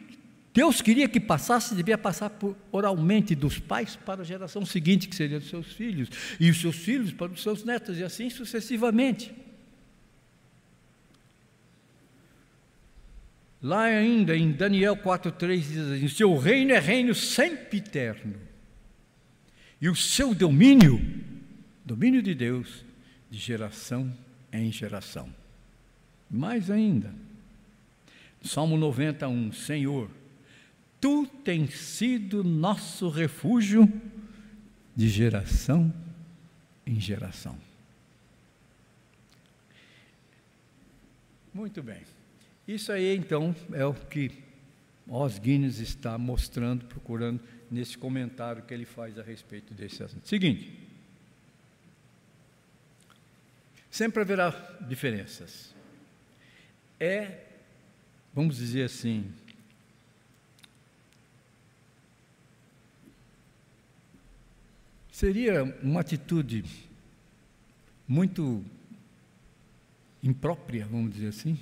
[0.55, 5.15] Deus queria que passasse, devia passar por, oralmente dos pais para a geração seguinte, que
[5.15, 6.09] seria dos seus filhos,
[6.41, 9.35] e os seus filhos para os seus netos, e assim sucessivamente.
[13.63, 18.35] Lá ainda em Daniel 4,3 diz assim: seu reino é reino sempre eterno,
[19.81, 21.01] e o seu domínio,
[21.85, 22.85] domínio de Deus,
[23.31, 24.13] de geração
[24.53, 25.29] em geração.
[26.31, 27.15] Mais ainda,
[28.43, 30.11] Salmo 91, Senhor,
[31.01, 33.91] Tu tens sido nosso refúgio
[34.95, 35.93] de geração
[36.87, 37.57] em geração.
[41.55, 42.03] Muito bem.
[42.71, 44.31] Isso aí, então, é o que
[45.05, 50.29] Os Guinness está mostrando, procurando nesse comentário que ele faz a respeito desse assunto.
[50.29, 50.73] Seguinte.
[53.91, 54.51] Sempre haverá
[54.89, 55.75] diferenças.
[57.01, 57.41] É,
[58.33, 59.33] vamos dizer assim,
[65.11, 66.65] Seria uma atitude
[68.07, 68.65] muito
[70.23, 71.59] imprópria, vamos dizer assim,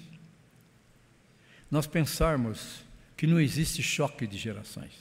[1.70, 2.82] nós pensarmos
[3.16, 4.92] que não existe choque de gerações.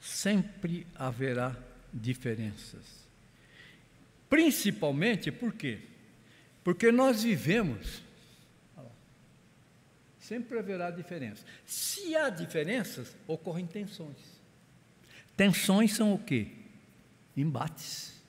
[0.00, 1.56] Sempre haverá
[1.92, 3.02] diferenças.
[4.28, 5.80] Principalmente por quê?
[6.64, 8.02] Porque nós vivemos.
[10.18, 11.44] Sempre haverá diferença.
[11.66, 14.16] Se há diferenças, ocorrem tensões.
[15.36, 16.48] Tensões são o quê?
[17.36, 18.22] Embates.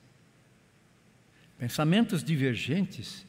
[1.58, 3.23] Pensamentos divergentes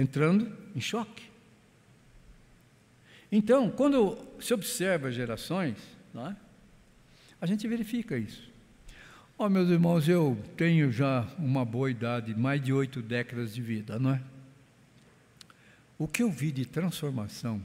[0.00, 1.24] entrando em choque.
[3.30, 5.76] Então, quando se observa gerações,
[6.14, 6.34] é?
[7.40, 8.50] a gente verifica isso.
[9.38, 13.62] Ó, oh, meus irmãos, eu tenho já uma boa idade, mais de oito décadas de
[13.62, 14.22] vida, não é?
[15.98, 17.62] O que eu vi de transformação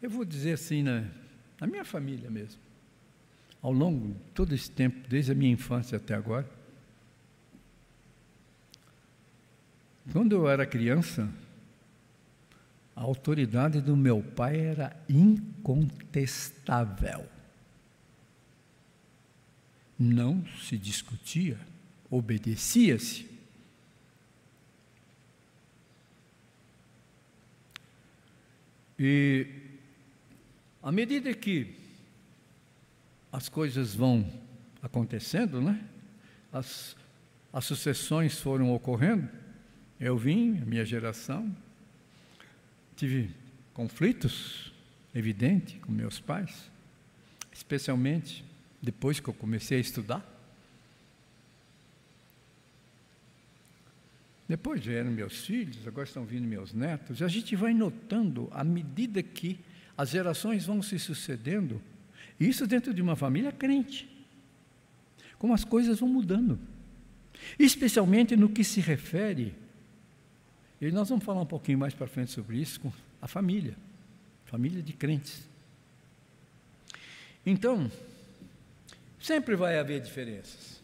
[0.00, 1.10] Eu vou dizer assim, né,
[1.60, 2.60] na minha família mesmo,
[3.60, 6.48] ao longo de todo esse tempo, desde a minha infância até agora,
[10.12, 11.28] quando eu era criança,
[12.98, 17.24] A autoridade do meu pai era incontestável.
[19.96, 21.56] Não se discutia,
[22.10, 23.30] obedecia-se.
[28.98, 29.46] E
[30.82, 31.76] à medida que
[33.30, 34.28] as coisas vão
[34.82, 35.88] acontecendo, né?
[36.52, 36.96] As,
[37.52, 39.28] as sucessões foram ocorrendo.
[40.00, 41.54] Eu vim, a minha geração,
[42.94, 43.30] tive
[43.74, 44.72] conflitos,
[45.12, 46.70] evidente, com meus pais,
[47.52, 48.44] especialmente
[48.80, 50.24] depois que eu comecei a estudar.
[54.48, 57.20] Depois vieram meus filhos, agora estão vindo meus netos.
[57.20, 59.58] A gente vai notando, à medida que
[59.96, 61.82] as gerações vão se sucedendo,
[62.38, 64.08] isso dentro de uma família crente,
[65.38, 66.56] como as coisas vão mudando,
[67.58, 69.54] especialmente no que se refere,
[70.80, 73.76] e nós vamos falar um pouquinho mais para frente sobre isso, com a família,
[74.44, 75.48] família de crentes.
[77.44, 77.90] Então,
[79.20, 80.82] sempre vai haver diferenças.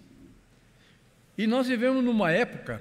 [1.36, 2.80] E nós vivemos numa época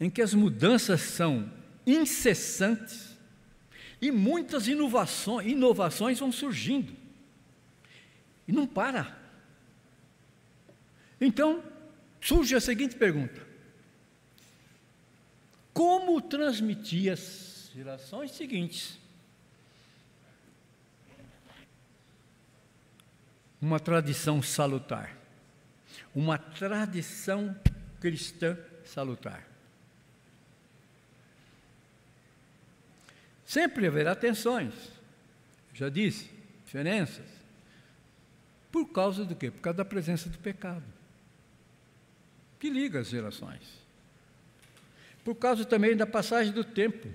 [0.00, 1.50] em que as mudanças são
[1.86, 3.16] incessantes
[4.00, 6.92] e muitas inovações, inovações vão surgindo.
[8.46, 9.16] E não para.
[11.20, 11.62] Então,
[12.20, 13.47] surge a seguinte pergunta:
[15.78, 18.98] Como transmitir as gerações seguintes
[23.62, 25.16] uma tradição salutar?
[26.12, 27.56] Uma tradição
[28.00, 29.46] cristã salutar.
[33.46, 34.74] Sempre haverá tensões,
[35.72, 36.28] já disse,
[36.64, 37.26] diferenças.
[38.72, 39.48] Por causa do quê?
[39.48, 40.82] Por causa da presença do pecado,
[42.58, 43.87] que liga as gerações.
[45.28, 47.06] Por causa também da passagem do tempo.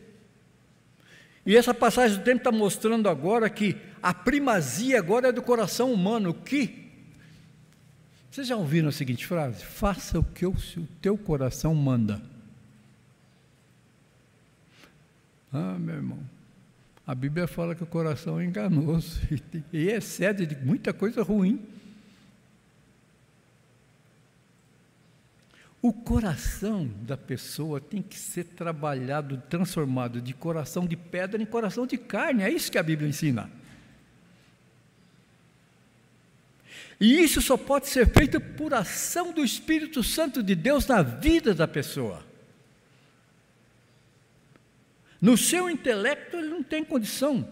[1.43, 5.91] E essa passagem do tempo está mostrando agora que a primazia agora é do coração
[5.91, 6.91] humano, que.
[8.29, 9.65] Vocês já ouviram a seguinte frase?
[9.65, 10.53] Faça o que o
[11.01, 12.21] teu coração manda.
[15.51, 16.19] Ah, meu irmão,
[17.07, 19.21] a Bíblia fala que o coração é enganoso
[19.73, 21.65] e excede de muita coisa ruim.
[25.83, 31.85] O coração da pessoa tem que ser trabalhado, transformado de coração de pedra em coração
[31.85, 32.41] de carne.
[32.41, 33.51] É isso que a Bíblia ensina.
[37.01, 41.53] E isso só pode ser feito por ação do Espírito Santo de Deus na vida
[41.53, 42.25] da pessoa.
[45.19, 47.45] No seu intelecto, ele não tem condição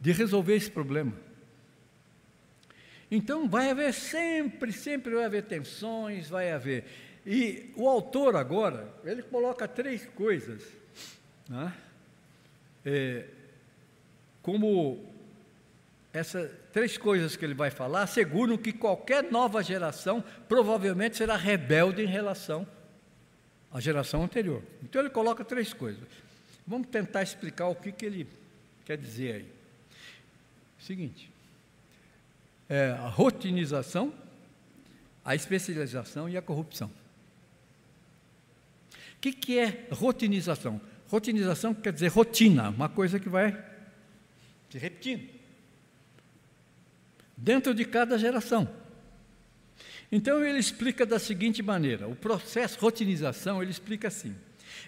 [0.00, 1.12] de resolver esse problema.
[3.14, 6.86] Então, vai haver sempre, sempre vai haver tensões, vai haver.
[7.26, 10.62] E o autor agora, ele coloca três coisas,
[11.46, 11.74] né?
[12.86, 13.26] é,
[14.40, 15.04] como
[16.10, 22.02] essas três coisas que ele vai falar asseguram que qualquer nova geração provavelmente será rebelde
[22.02, 22.66] em relação
[23.70, 24.62] à geração anterior.
[24.82, 26.08] Então ele coloca três coisas.
[26.66, 28.26] Vamos tentar explicar o que, que ele
[28.86, 29.48] quer dizer aí.
[30.78, 31.31] Seguinte,
[32.72, 34.14] é a rotinização,
[35.22, 36.90] a especialização e a corrupção.
[38.88, 40.80] O que, que é rotinização?
[41.06, 43.52] Rotinização quer dizer rotina, uma coisa que vai
[44.70, 45.28] se repetindo
[47.36, 48.66] dentro de cada geração.
[50.10, 54.34] Então ele explica da seguinte maneira: o processo rotinização ele explica assim.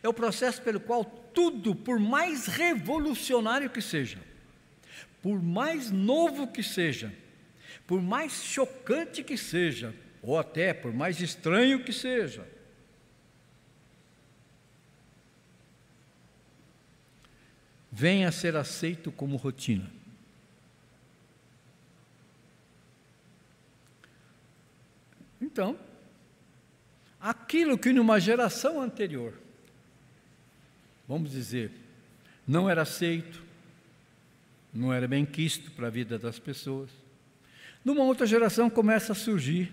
[0.03, 4.19] É o processo pelo qual tudo, por mais revolucionário que seja,
[5.23, 7.13] por mais novo que seja,
[7.87, 12.47] por mais chocante que seja, ou até por mais estranho que seja,
[17.91, 19.91] venha a ser aceito como rotina.
[25.41, 25.79] Então,
[27.21, 29.35] aquilo que numa geração anterior
[31.07, 31.71] vamos dizer,
[32.47, 33.43] não era aceito,
[34.73, 36.91] não era bem quisto para a vida das pessoas.
[37.85, 39.73] Numa outra geração começa a surgir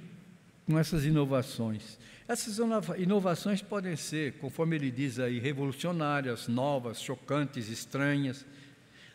[0.65, 1.97] com essas inovações.
[2.27, 2.59] Essas
[2.97, 8.45] inovações podem ser, conforme ele diz aí, revolucionárias, novas, chocantes, estranhas.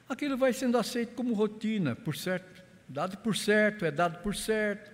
[0.08, 4.90] Aquilo vai sendo aceito como rotina, por certo, dado por certo, é dado por certo.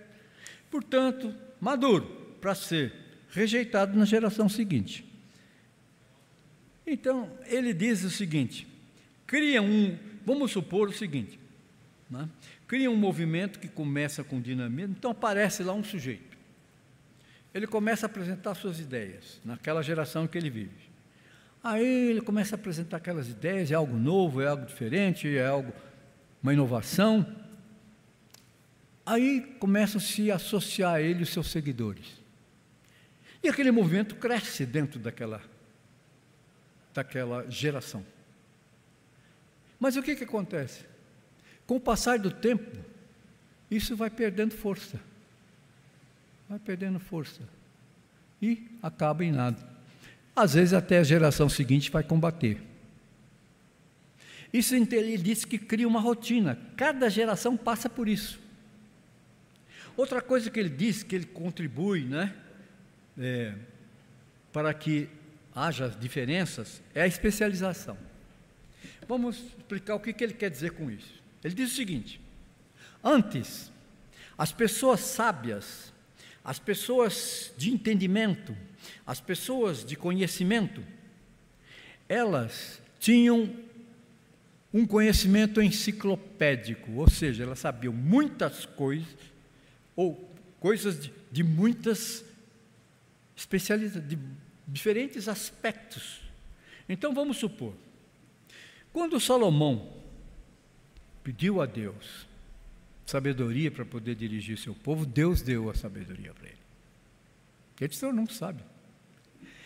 [0.69, 2.93] Portanto, maduro para ser
[3.29, 5.05] rejeitado na geração seguinte.
[6.85, 8.67] Então, ele diz o seguinte:
[9.25, 11.39] cria um, vamos supor o seguinte,
[12.09, 12.27] né?
[12.73, 16.35] Cria um movimento que começa com dinamismo, então aparece lá um sujeito.
[17.53, 20.89] Ele começa a apresentar suas ideias, naquela geração que ele vive.
[21.63, 25.71] Aí ele começa a apresentar aquelas ideias, é algo novo, é algo diferente, é algo,
[26.41, 27.23] uma inovação.
[29.05, 32.19] Aí começam a se associar a ele os seus seguidores.
[33.43, 35.43] E aquele movimento cresce dentro daquela,
[36.91, 38.03] daquela geração.
[39.79, 40.91] Mas o que, que acontece?
[41.65, 42.77] Com o passar do tempo,
[43.71, 44.99] isso vai perdendo força.
[46.49, 47.41] Vai perdendo força.
[48.41, 49.57] E acaba em nada.
[50.35, 52.61] Às vezes até a geração seguinte vai combater.
[54.51, 56.59] Isso ele disse que cria uma rotina.
[56.75, 58.39] Cada geração passa por isso.
[59.97, 62.35] Outra coisa que ele diz que ele contribui, né,
[63.17, 63.53] é,
[64.51, 65.07] para que
[65.55, 67.97] haja diferenças, é a especialização.
[69.07, 71.22] Vamos explicar o que, que ele quer dizer com isso.
[71.43, 72.19] Ele diz o seguinte:
[73.03, 73.71] antes,
[74.37, 75.93] as pessoas sábias,
[76.43, 78.55] as pessoas de entendimento,
[79.05, 80.83] as pessoas de conhecimento,
[82.07, 83.53] elas tinham
[84.73, 89.07] um conhecimento enciclopédico, ou seja, elas sabiam muitas coisas,
[89.95, 90.29] ou
[90.59, 92.25] coisas de, de muitas
[93.35, 94.17] especialidades, de
[94.67, 96.21] diferentes aspectos.
[96.89, 97.75] Então vamos supor,
[98.91, 100.02] quando Salomão
[101.23, 102.27] pediu a Deus
[103.05, 106.57] sabedoria para poder dirigir seu povo, Deus deu a sabedoria para ele.
[107.79, 108.63] Ele disse, não sabe.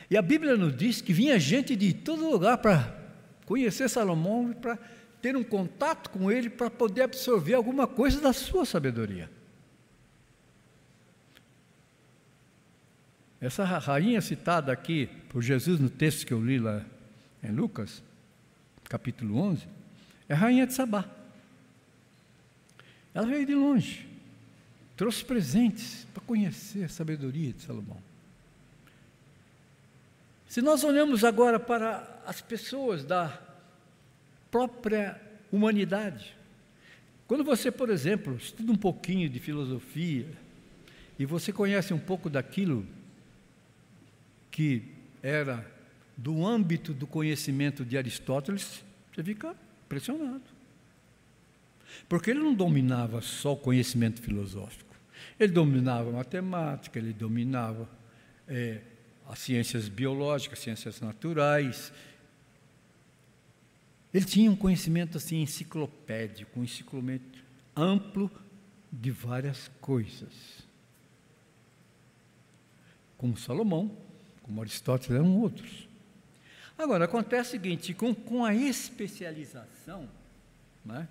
[0.10, 2.96] E a Bíblia nos diz que vinha gente de todo lugar para
[3.46, 4.78] conhecer Salomão, para
[5.22, 9.30] ter um contato com ele, para poder absorver alguma coisa da sua sabedoria.
[13.40, 16.84] Essa rainha citada aqui por Jesus no texto que eu li lá
[17.44, 18.02] em Lucas,
[18.86, 19.68] capítulo 11,
[20.28, 21.17] é a rainha de Sabá.
[23.18, 24.08] Ela veio de longe,
[24.96, 27.98] trouxe presentes para conhecer a sabedoria de Salomão.
[30.48, 33.42] Se nós olhamos agora para as pessoas da
[34.52, 35.20] própria
[35.52, 36.38] humanidade,
[37.28, 40.28] quando você, por exemplo, estuda um pouquinho de filosofia
[41.18, 42.86] e você conhece um pouco daquilo
[44.52, 44.84] que
[45.24, 45.66] era
[46.16, 49.56] do âmbito do conhecimento de Aristóteles, você fica
[49.88, 50.57] impressionado.
[52.08, 54.96] Porque ele não dominava só o conhecimento filosófico,
[55.40, 57.88] ele dominava matemática, ele dominava
[58.48, 58.82] é,
[59.28, 61.92] as ciências biológicas, ciências naturais.
[64.14, 67.38] Ele tinha um conhecimento assim enciclopédico, um enciclopédico
[67.76, 68.32] amplo
[68.92, 70.66] de várias coisas.
[73.18, 73.96] Como Salomão,
[74.44, 75.88] como Aristóteles eram outros.
[76.78, 80.08] Agora, acontece o seguinte, com, com a especialização,
[80.86, 81.08] né,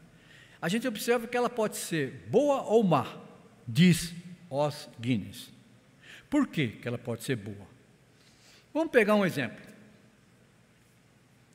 [0.66, 3.06] a gente observa que ela pode ser boa ou má,
[3.68, 4.12] diz
[4.50, 5.48] Os Guinness.
[6.28, 7.68] Por que, que ela pode ser boa?
[8.74, 9.64] Vamos pegar um exemplo.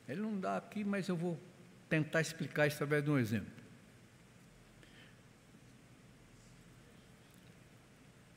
[0.08, 1.38] Ele não dá aqui, mas eu vou
[1.90, 3.52] tentar explicar isso através de um exemplo.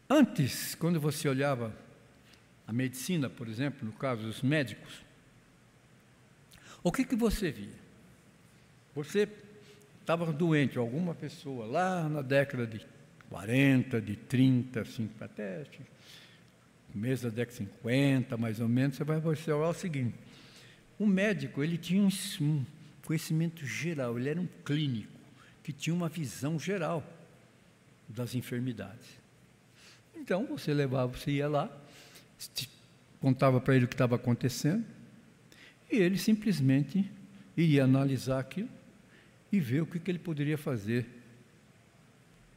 [0.09, 1.73] Antes, quando você olhava
[2.67, 5.05] a medicina, por exemplo, no caso dos médicos,
[6.83, 7.79] o que, que você via?
[8.93, 9.25] Você
[10.05, 12.85] estava doente, alguma pessoa lá na década de
[13.27, 15.65] 40, de 30, assim, até
[16.93, 20.15] mês da década de 50, mais ou menos, você vai observar o seguinte:
[20.99, 22.63] o médico ele tinha um
[23.03, 25.11] conhecimento geral, ele era um clínico
[25.63, 27.03] que tinha uma visão geral
[28.07, 29.09] das enfermidades.
[30.15, 31.75] Então você levava, você ia lá,
[33.19, 34.85] contava para ele o que estava acontecendo,
[35.91, 37.11] e ele simplesmente
[37.57, 38.69] iria analisar aquilo
[39.51, 41.05] e ver o que, que ele poderia fazer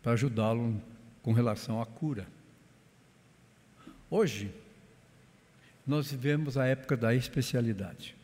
[0.03, 0.81] para ajudá-lo
[1.23, 2.27] com relação à cura.
[4.11, 4.53] Hoje,
[5.87, 8.15] nós vivemos a época da especialidade.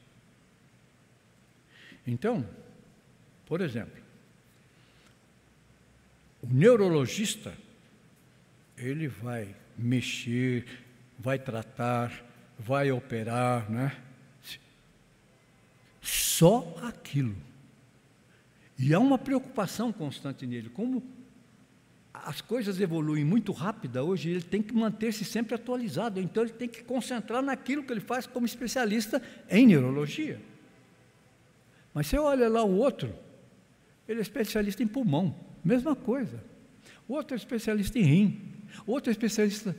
[2.06, 2.46] Então,
[3.46, 4.02] por exemplo,
[6.42, 7.54] o neurologista,
[8.76, 10.66] ele vai mexer,
[11.18, 12.24] vai tratar,
[12.58, 13.96] vai operar, né?
[16.02, 17.34] Só aquilo.
[18.79, 21.03] E há uma preocupação constante nele, como
[22.12, 26.68] as coisas evoluem muito rápida hoje, ele tem que manter-se sempre atualizado, então ele tem
[26.68, 29.20] que concentrar naquilo que ele faz como especialista
[29.51, 30.41] em neurologia.
[31.93, 33.12] Mas você olha lá o outro,
[34.09, 36.43] ele é especialista em pulmão, mesma coisa.
[37.09, 38.53] O outro é especialista em rim,
[38.87, 39.77] o outro é especialista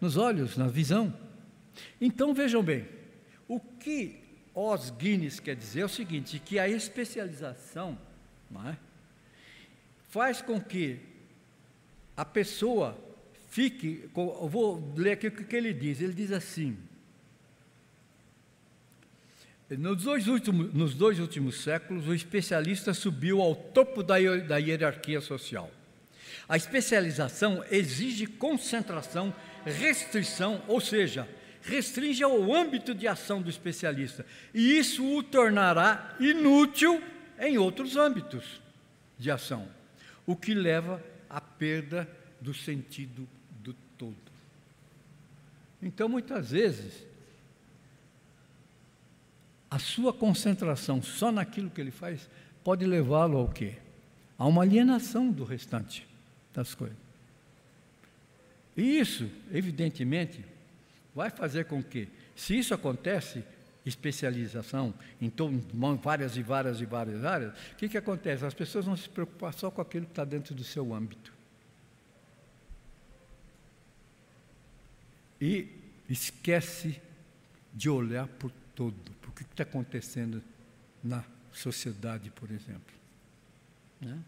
[0.00, 1.14] nos olhos, na visão.
[2.00, 2.86] Então vejam bem,
[3.46, 4.21] o que
[4.54, 7.98] Os Guinness quer dizer é o seguinte, que a especialização,
[8.66, 8.76] é?
[10.10, 10.98] faz com que
[12.14, 12.96] a pessoa
[13.48, 14.10] fique.
[14.14, 16.00] Eu vou ler aqui o que ele diz.
[16.00, 16.76] Ele diz assim:
[19.70, 25.20] Nos dois, últimos, nos dois últimos séculos, o especialista subiu ao topo da, da hierarquia
[25.20, 25.70] social.
[26.46, 29.34] A especialização exige concentração,
[29.64, 31.26] restrição, ou seja,
[31.62, 37.02] restringe o âmbito de ação do especialista, e isso o tornará inútil
[37.38, 38.60] em outros âmbitos
[39.18, 39.68] de ação,
[40.26, 42.08] o que leva à perda
[42.40, 43.28] do sentido
[43.60, 44.16] do todo.
[45.80, 47.06] Então, muitas vezes,
[49.70, 52.28] a sua concentração só naquilo que ele faz
[52.62, 53.76] pode levá-lo ao quê?
[54.38, 56.06] A uma alienação do restante
[56.52, 56.96] das coisas.
[58.76, 60.44] E isso, evidentemente,
[61.14, 63.44] vai fazer com que, se isso acontece,
[63.84, 65.32] especialização em
[66.00, 68.44] várias e várias e várias áreas, o que, que acontece?
[68.44, 71.32] As pessoas vão se preocupar só com aquilo que está dentro do seu âmbito.
[75.40, 75.68] E
[76.08, 77.00] esquece
[77.72, 80.42] de olhar por todo, por que está acontecendo
[81.02, 82.94] na sociedade, por exemplo.
[84.00, 84.18] Né?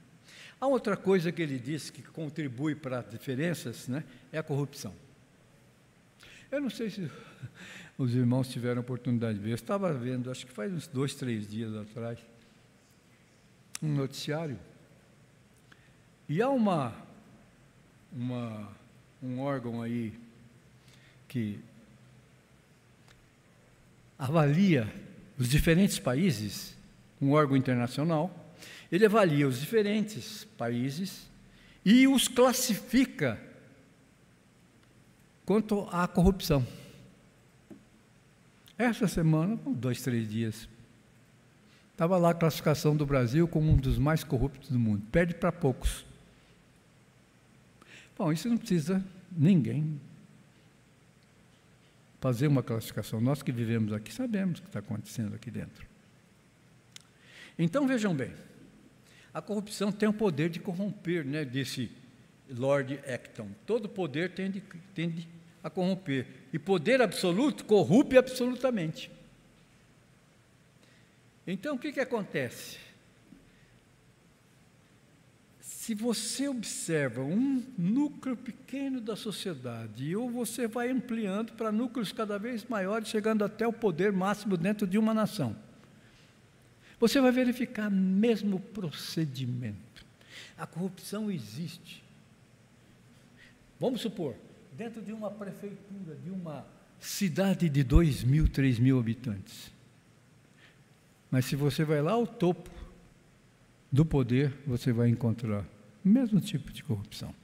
[0.61, 4.95] A outra coisa que ele disse que contribui para as diferenças né, é a corrupção.
[6.55, 7.11] Eu não sei se
[7.99, 9.51] os irmãos tiveram oportunidade de ver.
[9.51, 12.17] Eu estava vendo, acho que faz uns dois, três dias atrás,
[13.83, 14.57] um noticiário.
[16.29, 16.97] E há uma,
[18.13, 18.71] uma,
[19.21, 20.17] um órgão aí
[21.27, 21.59] que
[24.17, 24.89] avalia
[25.37, 26.77] os diferentes países,
[27.21, 28.55] um órgão internacional,
[28.93, 31.29] ele avalia os diferentes países
[31.85, 33.41] e os classifica
[35.45, 36.66] quanto à corrupção.
[38.76, 40.68] Essa semana, dois, três dias,
[41.92, 45.03] estava lá a classificação do Brasil como um dos mais corruptos do mundo.
[45.12, 46.05] Perde para poucos.
[48.16, 50.01] Bom, isso não precisa ninguém
[52.20, 53.20] fazer uma classificação.
[53.20, 55.86] Nós que vivemos aqui sabemos o que está acontecendo aqui dentro.
[57.59, 58.32] Então vejam bem,
[59.32, 61.90] a corrupção tem o poder de corromper, né, desse
[62.49, 63.49] Lord Acton.
[63.66, 64.62] Todo poder tende,
[64.95, 65.28] tende
[65.65, 66.27] a corromper.
[66.53, 69.11] E poder absoluto corrompe absolutamente.
[71.47, 72.79] Então, o que, que acontece?
[75.61, 82.39] Se você observa um núcleo pequeno da sociedade, ou você vai ampliando para núcleos cada
[82.39, 85.57] vez maiores, chegando até o poder máximo dentro de uma nação,
[86.99, 90.05] você vai verificar mesmo procedimento.
[90.57, 92.03] A corrupção existe.
[93.79, 94.35] Vamos supor,
[94.77, 96.66] dentro de uma prefeitura, de uma
[96.99, 99.72] cidade de 2 mil, 3 mil habitantes.
[101.31, 102.70] Mas se você vai lá ao topo
[103.91, 105.64] do poder, você vai encontrar
[106.05, 107.35] o mesmo tipo de corrupção.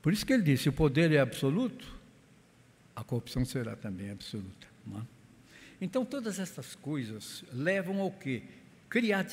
[0.00, 1.86] Por isso que ele disse: se o poder é absoluto,
[2.94, 4.66] a corrupção será também absoluta.
[4.96, 5.00] É?
[5.80, 8.42] Então, todas essas coisas levam ao quê?
[8.88, 9.26] Criar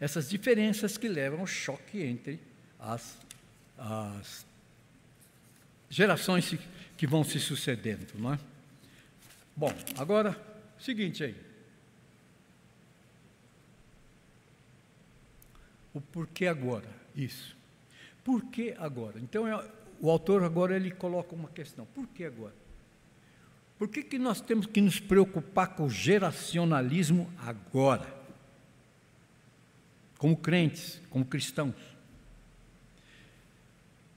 [0.00, 2.40] essas diferenças que levam ao choque entre
[2.78, 3.18] as,
[3.78, 4.44] as
[5.92, 6.56] gerações
[6.96, 8.38] que vão se sucedendo, não é?
[9.54, 10.34] Bom, agora,
[10.78, 11.36] seguinte aí.
[15.92, 16.88] O porquê agora?
[17.14, 17.54] Isso.
[18.24, 19.20] Por que agora?
[19.20, 19.70] Então, é,
[20.00, 21.84] o autor agora ele coloca uma questão.
[21.84, 22.54] Por que agora?
[23.78, 28.16] Por que, que nós temos que nos preocupar com o geracionalismo agora?
[30.16, 31.74] Como crentes, como cristãos.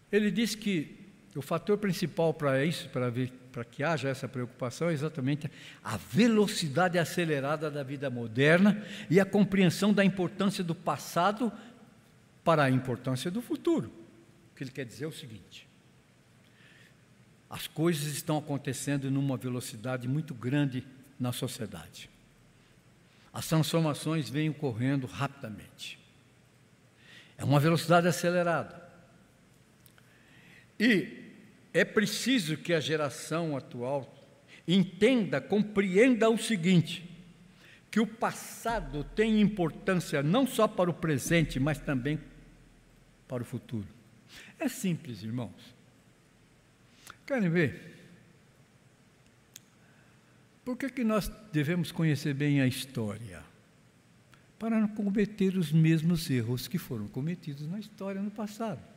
[0.09, 1.04] Ele diz que
[1.35, 5.51] o fator principal para isso, para, que haja essa preocupação, é exatamente
[5.83, 11.51] a velocidade acelerada da vida moderna e a compreensão da importância do passado
[12.43, 13.91] para a importância do futuro.
[14.51, 15.67] O que ele quer dizer é o seguinte:
[17.49, 20.87] as coisas estão acontecendo numa velocidade muito grande
[21.19, 22.09] na sociedade.
[23.33, 25.99] As transformações vêm ocorrendo rapidamente.
[27.37, 28.85] É uma velocidade acelerada.
[30.79, 31.24] E
[31.75, 34.09] é preciso que a geração atual
[34.65, 37.03] entenda, compreenda o seguinte:
[37.91, 42.17] que o passado tem importância não só para o presente, mas também
[43.27, 43.87] para o futuro.
[44.57, 45.75] É simples, irmãos.
[47.27, 47.93] Querem ver?
[50.63, 53.43] Por que, que nós devemos conhecer bem a história?
[54.57, 58.94] Para não cometer os mesmos erros que foram cometidos na história no passado.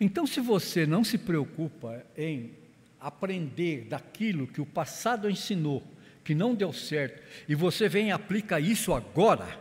[0.00, 2.52] Então, se você não se preocupa em
[3.00, 5.82] aprender daquilo que o passado ensinou,
[6.24, 9.60] que não deu certo, e você vem e aplica isso agora,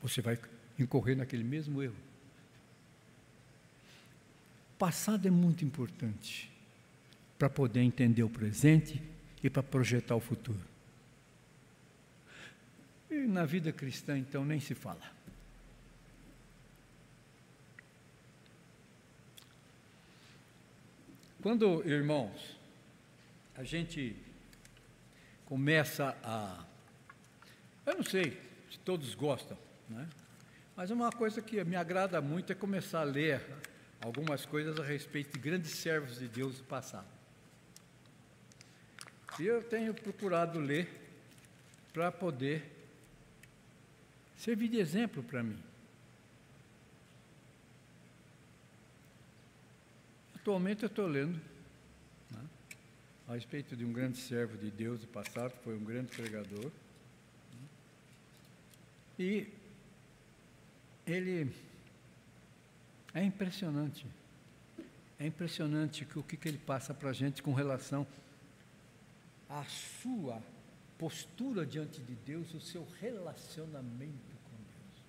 [0.00, 0.38] você vai
[0.78, 1.96] incorrer naquele mesmo erro.
[4.74, 6.50] O passado é muito importante
[7.38, 9.02] para poder entender o presente
[9.42, 10.60] e para projetar o futuro.
[13.10, 15.02] E na vida cristã, então, nem se fala.
[21.44, 22.58] Quando, irmãos,
[23.54, 24.16] a gente
[25.44, 26.64] começa a.
[27.84, 28.40] Eu não sei
[28.70, 30.08] se todos gostam, né?
[30.74, 33.44] mas uma coisa que me agrada muito é começar a ler
[34.00, 37.12] algumas coisas a respeito de grandes servos de Deus do passado.
[39.38, 40.88] E eu tenho procurado ler
[41.92, 42.64] para poder
[44.34, 45.62] servir de exemplo para mim.
[50.44, 51.40] Atualmente eu estou lendo
[52.30, 52.44] né,
[53.26, 56.66] a respeito de um grande servo de Deus do passado, foi um grande pregador.
[56.66, 57.68] Né,
[59.18, 59.48] e
[61.06, 61.50] ele
[63.14, 64.04] é impressionante.
[65.18, 68.06] É impressionante o que, que ele passa para a gente com relação
[69.48, 70.42] à sua
[70.98, 75.04] postura diante de Deus, o seu relacionamento com Deus.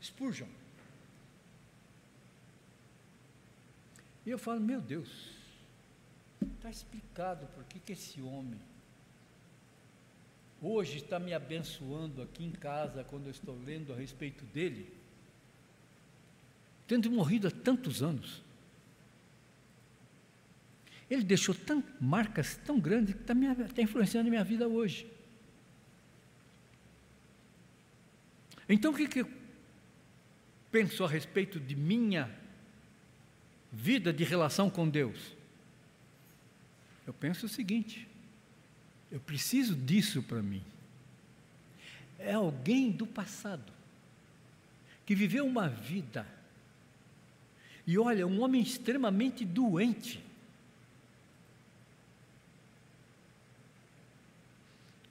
[0.00, 0.61] Spurgeon.
[4.24, 5.30] E eu falo, meu Deus,
[6.56, 8.60] está explicado por que, que esse homem
[10.60, 14.94] hoje está me abençoando aqui em casa quando eu estou lendo a respeito dele,
[16.86, 18.42] tendo morrido há tantos anos.
[21.10, 23.34] Ele deixou tão, marcas tão grandes que está
[23.74, 25.10] tá influenciando a minha vida hoje.
[28.68, 29.30] Então o que, que eu
[30.70, 32.41] penso a respeito de minha
[33.72, 35.18] vida de relação com Deus?
[37.06, 38.06] Eu penso o seguinte:
[39.10, 40.62] eu preciso disso para mim.
[42.18, 43.72] É alguém do passado
[45.04, 46.26] que viveu uma vida
[47.86, 50.22] e olha, um homem extremamente doente.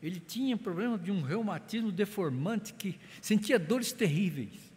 [0.01, 4.70] Ele tinha problema de um reumatismo deformante que sentia dores terríveis.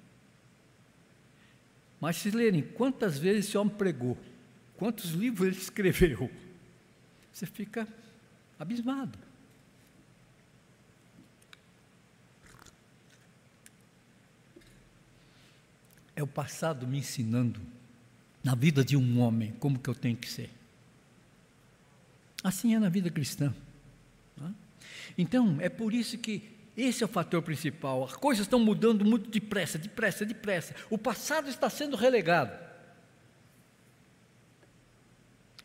[2.00, 4.18] Mas se lerem quantas vezes esse homem pregou,
[4.76, 6.30] quantos livros ele escreveu,
[7.32, 7.88] você fica
[8.58, 9.18] abismado.
[16.16, 17.60] É o passado me ensinando
[18.42, 20.50] na vida de um homem como que eu tenho que ser.
[22.42, 23.52] Assim é na vida cristã.
[25.16, 28.04] Então, é por isso que esse é o fator principal.
[28.04, 30.74] As coisas estão mudando muito depressa, depressa, depressa.
[30.90, 32.58] O passado está sendo relegado.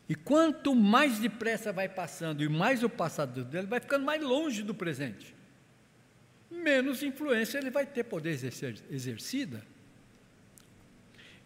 [0.08, 4.62] E quanto mais depressa vai passando e mais o passado dele vai ficando mais longe
[4.62, 5.34] do presente,
[6.50, 9.62] menos influência ele vai ter poder exercer, exercida.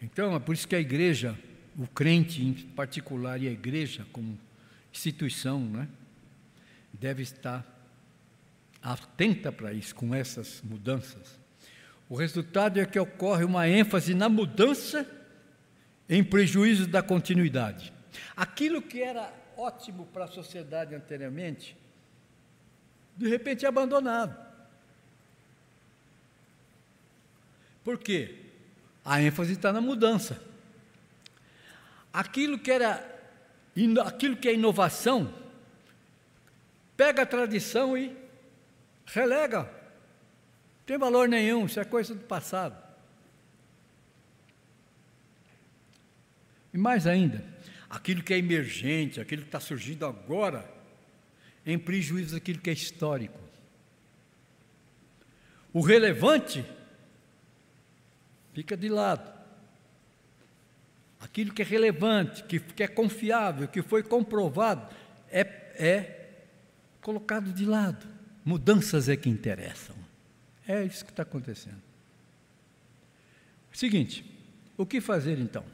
[0.00, 1.38] Então é por isso que a igreja,
[1.78, 4.38] o crente em particular e a igreja como
[4.90, 5.86] instituição, né,
[6.92, 7.73] deve estar
[8.84, 11.40] atenta para isso, com essas mudanças.
[12.08, 15.10] O resultado é que ocorre uma ênfase na mudança
[16.06, 17.94] em prejuízo da continuidade.
[18.36, 21.74] Aquilo que era ótimo para a sociedade anteriormente,
[23.16, 24.36] de repente é abandonado.
[27.82, 28.36] Por quê?
[29.02, 30.42] A ênfase está na mudança.
[32.12, 33.12] Aquilo que era
[34.04, 35.34] aquilo que é inovação,
[36.96, 38.23] pega a tradição e
[39.06, 39.62] relega.
[39.62, 42.82] Não tem valor nenhum, isso é coisa do passado.
[46.72, 47.44] E mais ainda,
[47.88, 50.68] aquilo que é emergente, aquilo que está surgindo agora,
[51.64, 53.38] em prejuízo daquilo que é histórico.
[55.72, 56.64] O relevante
[58.52, 59.32] fica de lado.
[61.20, 64.94] Aquilo que é relevante, que, que é confiável, que foi comprovado,
[65.30, 65.40] é,
[65.76, 66.30] é
[67.00, 68.13] colocado de lado.
[68.44, 69.96] Mudanças é que interessam.
[70.66, 71.80] É isso que está acontecendo.
[73.72, 74.24] Seguinte,
[74.76, 75.64] o que fazer então?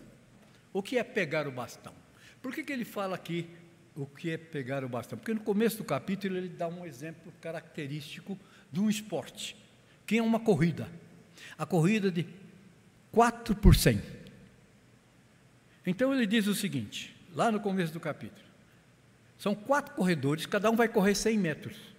[0.73, 1.93] O que é pegar o bastão?
[2.41, 3.49] Por que, que ele fala aqui
[3.95, 5.19] o que é pegar o bastão?
[5.19, 8.39] Porque no começo do capítulo ele dá um exemplo característico
[8.73, 9.57] de um esporte,
[10.07, 10.89] que é uma corrida.
[11.59, 12.27] A corrida de
[13.13, 14.01] 4 por 100.
[15.87, 18.47] Então ele diz o seguinte, lá no começo do capítulo:
[19.39, 21.90] são quatro corredores, cada um vai correr 100 metros.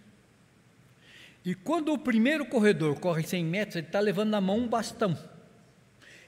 [1.43, 5.17] E quando o primeiro corredor corre 100 metros, ele está levando na mão um bastão.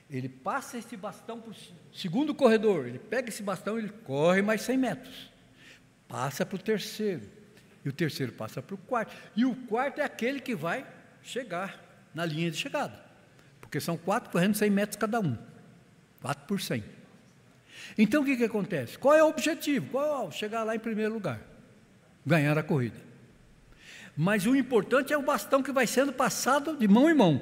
[0.09, 1.55] Ele passa esse bastão para o
[1.91, 5.31] segundo corredor, ele pega esse bastão e ele corre mais 100 metros.
[6.07, 7.27] Passa para o terceiro.
[7.83, 9.15] E o terceiro passa para o quarto.
[9.35, 10.85] E o quarto é aquele que vai
[11.21, 11.79] chegar
[12.13, 13.03] na linha de chegada.
[13.59, 15.37] Porque são quatro correndo 100 metros cada um.
[16.21, 16.83] Quatro por 100.
[17.97, 18.97] Então o que, que acontece?
[18.97, 19.89] Qual é o objetivo?
[19.89, 20.31] Qual é?
[20.31, 21.41] Chegar lá em primeiro lugar,
[22.25, 23.12] ganhar a corrida.
[24.15, 27.41] Mas o importante é o bastão que vai sendo passado de mão em mão.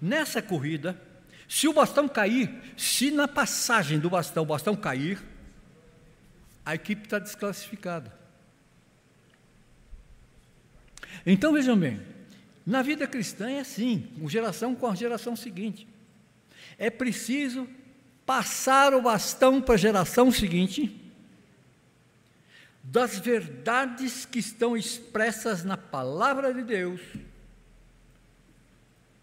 [0.00, 1.00] Nessa corrida,
[1.48, 5.22] se o bastão cair, se na passagem do bastão o bastão cair,
[6.64, 8.12] a equipe está desclassificada.
[11.24, 12.00] Então vejam bem,
[12.66, 15.86] na vida cristã é assim, geração com a geração seguinte.
[16.78, 17.68] É preciso
[18.24, 21.01] passar o bastão para a geração seguinte
[22.82, 27.00] das verdades que estão expressas na palavra de Deus,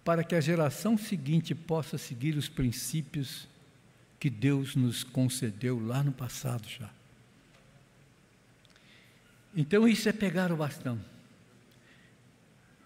[0.03, 3.47] para que a geração seguinte possa seguir os princípios
[4.19, 6.89] que Deus nos concedeu lá no passado já.
[9.55, 10.99] Então, isso é pegar o bastão.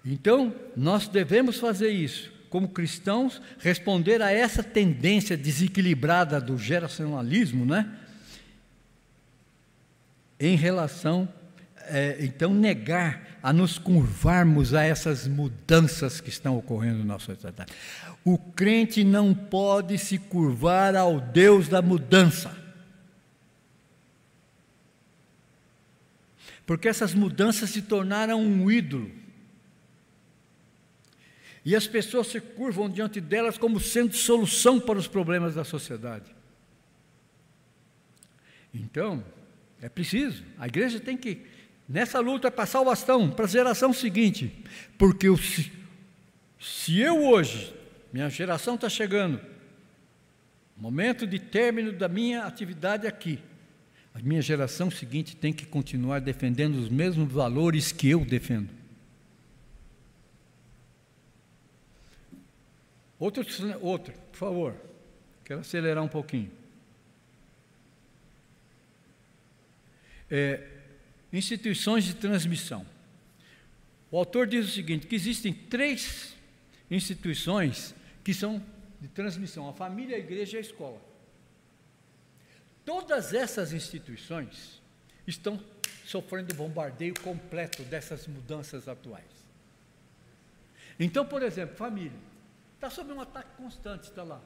[0.06, 8.00] Então, nós devemos fazer isso, como cristãos, responder a essa tendência desequilibrada do geracionalismo, né?
[10.46, 11.30] Em relação,
[11.86, 17.72] é, então, negar a nos curvarmos a essas mudanças que estão ocorrendo na sociedade.
[18.26, 22.54] O crente não pode se curvar ao Deus da mudança.
[26.66, 29.10] Porque essas mudanças se tornaram um ídolo.
[31.64, 36.36] E as pessoas se curvam diante delas como sendo solução para os problemas da sociedade.
[38.74, 39.24] Então,
[39.84, 41.42] é preciso, a igreja tem que,
[41.90, 44.64] nessa luta, passar o bastão para a geração seguinte,
[44.98, 45.70] porque eu, se,
[46.58, 47.76] se eu hoje,
[48.14, 49.42] minha geração está chegando,
[50.78, 53.40] momento de término da minha atividade aqui,
[54.14, 58.70] a minha geração seguinte tem que continuar defendendo os mesmos valores que eu defendo.
[63.20, 63.46] Outro,
[63.82, 64.76] outro, por favor.
[65.44, 66.63] Quero acelerar um pouquinho.
[70.36, 70.68] É,
[71.32, 72.84] instituições de transmissão.
[74.10, 76.36] O autor diz o seguinte: que existem três
[76.90, 78.60] instituições que são
[79.00, 81.00] de transmissão: a família, a igreja e a escola.
[82.84, 84.82] Todas essas instituições
[85.28, 85.64] estão
[86.04, 89.24] sofrendo bombardeio completo dessas mudanças atuais.
[91.00, 92.34] Então, por exemplo, família.
[92.74, 94.42] Está sob um ataque constante, está lá.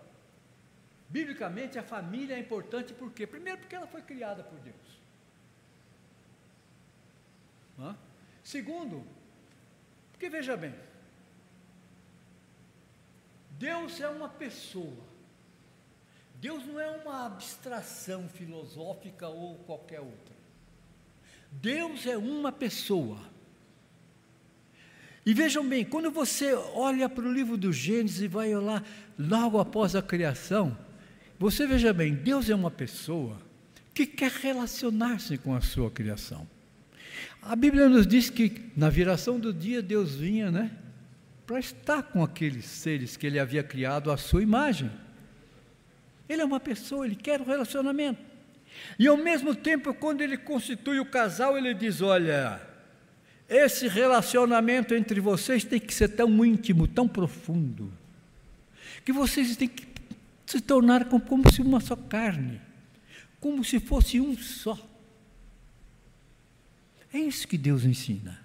[1.07, 3.25] Biblicamente, a família é importante por quê?
[3.25, 4.96] Primeiro, porque ela foi criada por Deus.
[8.43, 9.03] Segundo,
[10.11, 10.73] porque veja bem,
[13.51, 15.05] Deus é uma pessoa.
[16.39, 20.35] Deus não é uma abstração filosófica ou qualquer outra.
[21.51, 23.19] Deus é uma pessoa.
[25.25, 28.83] E vejam bem, quando você olha para o livro do Gênesis e vai lá
[29.17, 30.77] logo após a criação,
[31.37, 33.37] você veja bem, Deus é uma pessoa
[33.93, 36.47] que quer relacionar-se com a sua criação.
[37.41, 40.71] A Bíblia nos diz que na viração do dia Deus vinha, né,
[41.45, 44.91] para estar com aqueles seres que ele havia criado à sua imagem.
[46.27, 48.19] Ele é uma pessoa, ele quer um relacionamento.
[48.99, 52.61] E ao mesmo tempo, quando ele constitui o casal, ele diz: Olha,
[53.47, 57.91] esse relacionamento entre vocês tem que ser tão íntimo, tão profundo,
[59.05, 59.87] que vocês têm que
[60.45, 62.61] se tornar como se uma só carne,
[63.39, 64.77] como se fosse um só.
[67.17, 68.39] É isso que Deus ensina.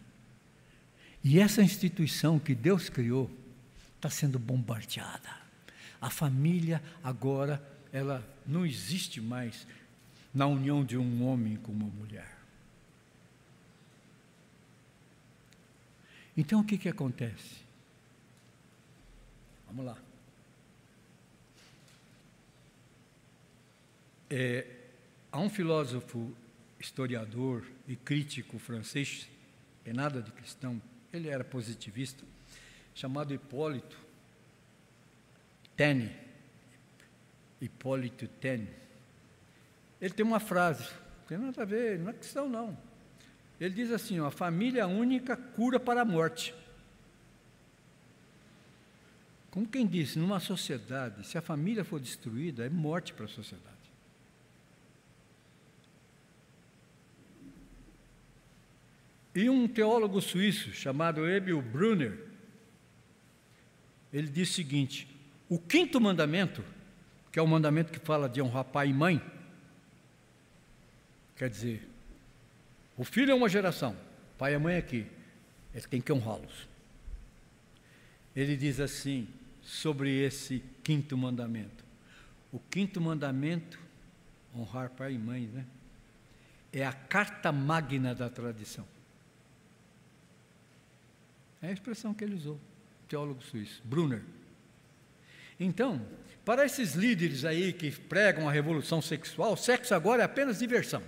[1.22, 3.30] E essa instituição que Deus criou
[3.96, 5.28] está sendo bombardeada.
[6.00, 7.62] A família agora,
[7.92, 9.66] ela não existe mais
[10.32, 12.34] na união de um homem com uma mulher.
[16.34, 17.60] Então o que, que acontece?
[19.66, 19.98] Vamos lá.
[24.30, 24.66] É,
[25.30, 26.34] há um filósofo,
[26.82, 29.28] historiador e crítico francês,
[29.84, 32.24] é nada de cristão, ele era positivista,
[32.94, 33.96] chamado Hipólito
[35.76, 36.10] Taine.
[37.60, 38.68] Hipólito Taine.
[40.00, 42.76] Ele tem uma frase, não tem nada a ver, não é cristão não.
[43.60, 46.52] Ele diz assim: a família única cura para a morte.
[49.52, 53.71] Como quem disse, numa sociedade, se a família for destruída, é morte para a sociedade.
[59.34, 62.18] E um teólogo suíço chamado Emil Brunner,
[64.12, 65.08] ele diz o seguinte:
[65.48, 66.62] o quinto mandamento,
[67.30, 69.22] que é o mandamento que fala de honrar pai e mãe,
[71.36, 71.88] quer dizer,
[72.96, 73.96] o filho é uma geração,
[74.36, 75.06] pai e mãe aqui,
[75.74, 76.68] ele tem que honrá-los.
[78.36, 79.28] Ele diz assim
[79.62, 81.82] sobre esse quinto mandamento:
[82.52, 83.78] o quinto mandamento
[84.54, 85.64] honrar pai e mãe, né?
[86.70, 88.86] É a carta magna da tradição.
[91.62, 92.60] É a expressão que ele usou,
[93.08, 94.22] teólogo suíço, Brunner.
[95.60, 96.04] Então,
[96.44, 101.02] para esses líderes aí que pregam a revolução sexual, sexo agora é apenas diversão.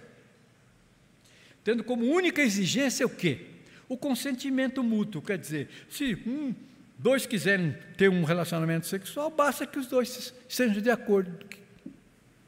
[1.65, 3.47] Tendo como única exigência o quê?
[3.89, 5.21] O consentimento mútuo.
[5.21, 6.55] Quer dizer, se um,
[6.97, 11.45] dois quiserem ter um relacionamento sexual, basta que os dois estejam de acordo.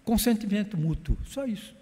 [0.05, 1.75] Consentimento mútuo, só isso.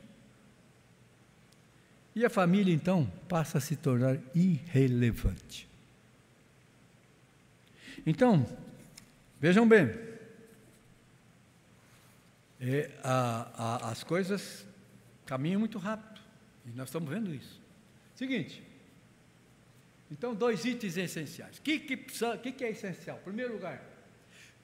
[2.16, 5.68] E a família, então, passa a se tornar irrelevante.
[8.06, 8.46] Então,
[9.40, 9.90] vejam bem,
[12.60, 14.66] é, a, a, as coisas
[15.26, 16.20] caminham muito rápido,
[16.66, 17.60] e nós estamos vendo isso.
[18.14, 18.62] Seguinte,
[20.10, 21.58] então, dois itens essenciais.
[21.58, 23.18] O que, que, que, que é essencial?
[23.18, 23.82] Em primeiro lugar,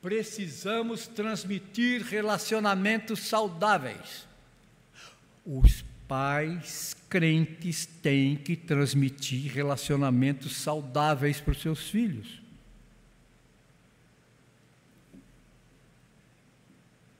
[0.01, 4.29] precisamos transmitir relacionamentos saudáveis.
[5.45, 12.41] Os pais crentes têm que transmitir relacionamentos saudáveis para os seus filhos.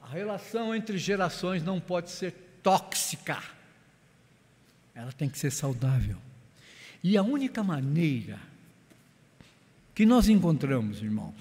[0.11, 3.41] relação entre gerações não pode ser tóxica,
[4.93, 6.17] ela tem que ser saudável.
[7.01, 8.37] E a única maneira
[9.95, 11.35] que nós encontramos, irmãos,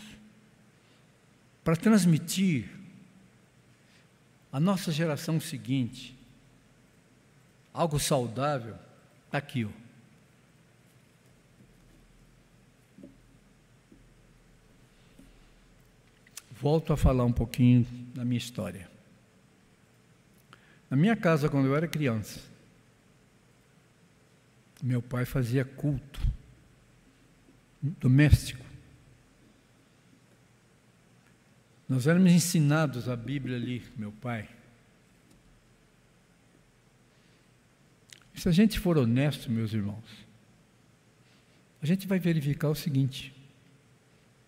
[1.64, 2.70] para transmitir
[4.52, 6.16] à nossa geração seguinte
[7.74, 8.76] algo saudável,
[9.26, 9.80] está aqui, ó.
[16.60, 17.86] Volto a falar um pouquinho
[18.20, 18.86] da minha história.
[20.90, 22.38] Na minha casa, quando eu era criança,
[24.82, 26.20] meu pai fazia culto
[27.80, 28.62] doméstico.
[31.88, 34.46] Nós éramos ensinados a Bíblia ali, meu pai.
[38.34, 40.26] se a gente for honesto, meus irmãos,
[41.82, 43.34] a gente vai verificar o seguinte: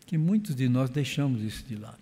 [0.04, 2.01] que muitos de nós deixamos isso de lado.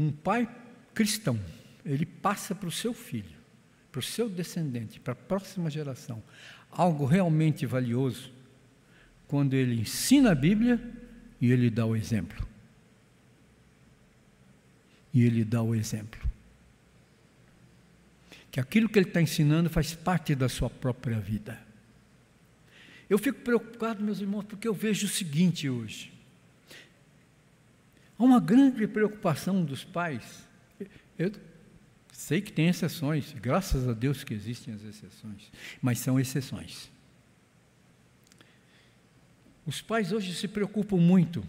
[0.00, 0.48] Um pai
[0.94, 1.38] cristão,
[1.84, 3.36] ele passa para o seu filho,
[3.92, 6.22] para o seu descendente, para a próxima geração,
[6.70, 8.32] algo realmente valioso,
[9.28, 10.80] quando ele ensina a Bíblia
[11.38, 12.48] e ele dá o exemplo.
[15.12, 16.20] E ele dá o exemplo.
[18.50, 21.60] Que aquilo que ele está ensinando faz parte da sua própria vida.
[23.08, 26.10] Eu fico preocupado, meus irmãos, porque eu vejo o seguinte hoje.
[28.20, 30.46] Há uma grande preocupação dos pais.
[31.18, 31.32] Eu
[32.12, 35.50] sei que tem exceções, graças a Deus que existem as exceções,
[35.80, 36.90] mas são exceções.
[39.64, 41.42] Os pais hoje se preocupam muito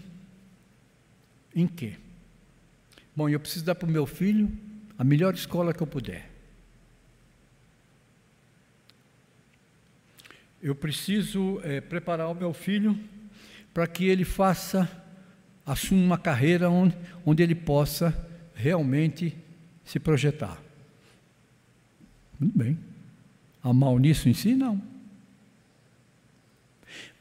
[1.54, 1.98] em quê?
[3.14, 4.50] Bom, eu preciso dar para o meu filho
[4.98, 6.32] a melhor escola que eu puder.
[10.62, 12.98] Eu preciso é, preparar o meu filho
[13.74, 15.01] para que ele faça
[15.66, 16.96] assuma uma carreira onde,
[17.26, 18.16] onde ele possa
[18.56, 19.36] realmente
[19.86, 20.62] se projetar.
[22.40, 22.78] Muito bem.
[23.64, 24.56] Há mal nisso em si?
[24.56, 24.82] Não.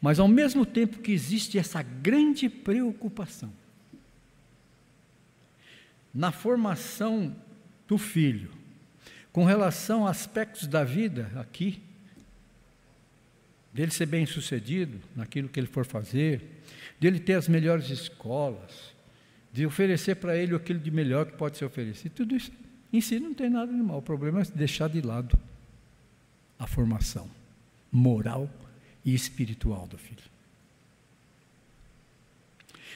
[0.00, 3.52] Mas ao mesmo tempo que existe essa grande preocupação
[6.12, 7.36] na formação
[7.86, 8.50] do filho,
[9.32, 11.80] com relação a aspectos da vida aqui,
[13.72, 16.59] dele ser bem sucedido naquilo que ele for fazer,
[17.00, 18.94] dele ter as melhores escolas,
[19.52, 22.12] de oferecer para ele aquilo de melhor que pode ser oferecido.
[22.12, 22.52] Tudo isso
[22.92, 23.98] em si não tem nada de mal.
[23.98, 25.36] O problema é deixar de lado
[26.58, 27.28] a formação
[27.90, 28.48] moral
[29.04, 30.22] e espiritual do filho.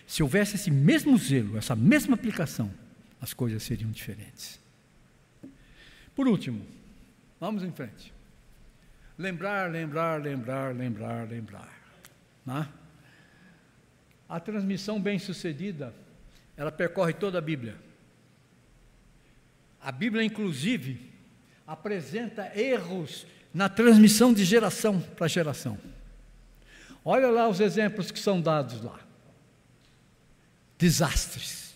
[0.06, 2.70] Se houvesse esse mesmo zelo, essa mesma aplicação,
[3.20, 4.60] as coisas seriam diferentes.
[6.14, 6.64] Por último,
[7.40, 8.12] vamos em frente.
[9.16, 11.72] Lembrar, lembrar, lembrar, lembrar, lembrar.
[12.44, 12.68] Né?
[14.28, 15.94] A transmissão bem-sucedida,
[16.56, 17.76] ela percorre toda a Bíblia.
[19.80, 21.12] A Bíblia, inclusive,
[21.66, 25.78] apresenta erros na transmissão de geração para geração.
[27.04, 28.98] Olha lá os exemplos que são dados lá.
[30.78, 31.74] Desastres.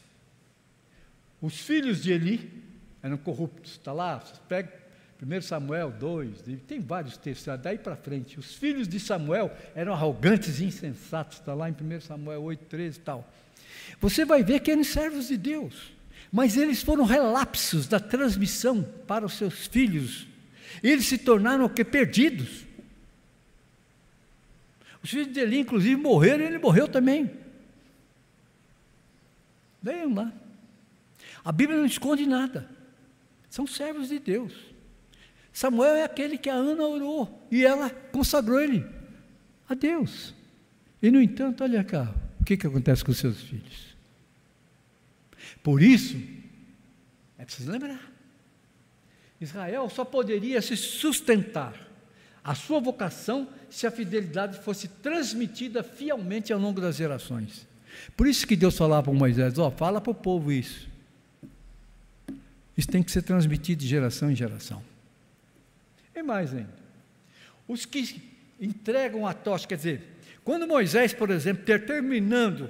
[1.40, 2.64] Os filhos de Eli
[3.02, 3.72] eram corruptos.
[3.72, 4.18] Está lá,
[4.48, 4.72] pega
[5.20, 8.38] 1 Samuel 2, tem vários textos, daí para frente.
[8.38, 12.98] Os filhos de Samuel eram arrogantes e insensatos, está lá em 1 Samuel 8, 13
[12.98, 13.32] e tal.
[14.00, 15.92] Você vai ver que eram servos de Deus,
[16.30, 20.26] mas eles foram relapsos da transmissão para os seus filhos.
[20.82, 21.84] Eles se tornaram o que?
[21.84, 22.64] Perdidos.
[25.02, 27.30] Os filhos de Eli, inclusive, morreram e ele morreu também.
[29.82, 30.32] Leiam lá.
[31.44, 32.68] A Bíblia não esconde nada.
[33.48, 34.52] São servos de Deus.
[35.58, 38.86] Samuel é aquele que a Ana orou e ela consagrou ele
[39.68, 40.32] a Deus.
[41.02, 43.96] E, no entanto, olha cá, o que, que acontece com seus filhos?
[45.60, 46.16] Por isso,
[47.36, 48.00] é preciso lembrar:
[49.40, 51.74] Israel só poderia se sustentar
[52.44, 57.66] a sua vocação se a fidelidade fosse transmitida fielmente ao longo das gerações.
[58.16, 60.88] Por isso que Deus falava para Moisés: Ó, oh, fala para o povo isso.
[62.76, 64.80] Isso tem que ser transmitido de geração em geração.
[66.18, 66.74] E mais ainda,
[67.68, 68.20] os que
[68.60, 70.02] entregam a tocha, quer dizer,
[70.42, 72.68] quando Moisés, por exemplo, terminando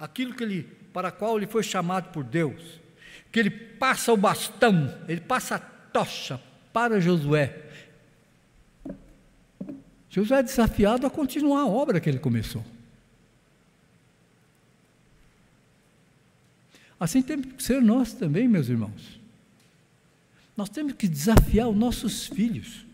[0.00, 2.80] aquilo que ele, para qual ele foi chamado por Deus,
[3.30, 6.40] que ele passa o bastão, ele passa a tocha
[6.72, 7.56] para Josué.
[10.10, 12.64] Josué é desafiado a continuar a obra que ele começou.
[16.98, 19.21] Assim temos que ser nós também, meus irmãos.
[20.62, 22.86] Nós temos que desafiar os nossos filhos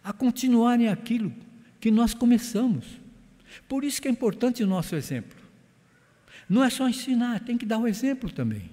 [0.00, 1.34] a continuarem aquilo
[1.80, 2.86] que nós começamos.
[3.68, 5.36] Por isso que é importante o nosso exemplo.
[6.48, 8.70] Não é só ensinar, tem que dar o exemplo também.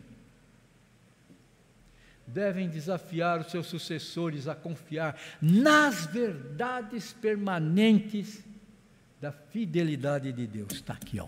[2.28, 8.40] Devem desafiar os seus sucessores a confiar nas verdades permanentes
[9.20, 10.74] da fidelidade de Deus.
[10.74, 11.28] Está aqui, ó.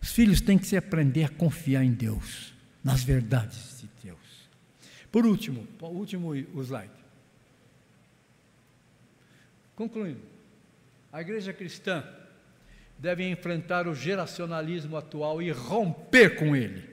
[0.00, 3.71] Os filhos têm que se aprender a confiar em Deus, nas verdades.
[5.12, 6.90] Por último, o último slide.
[9.76, 10.22] Concluindo,
[11.12, 12.02] a igreja cristã
[12.98, 16.88] deve enfrentar o geracionalismo atual e romper com ele.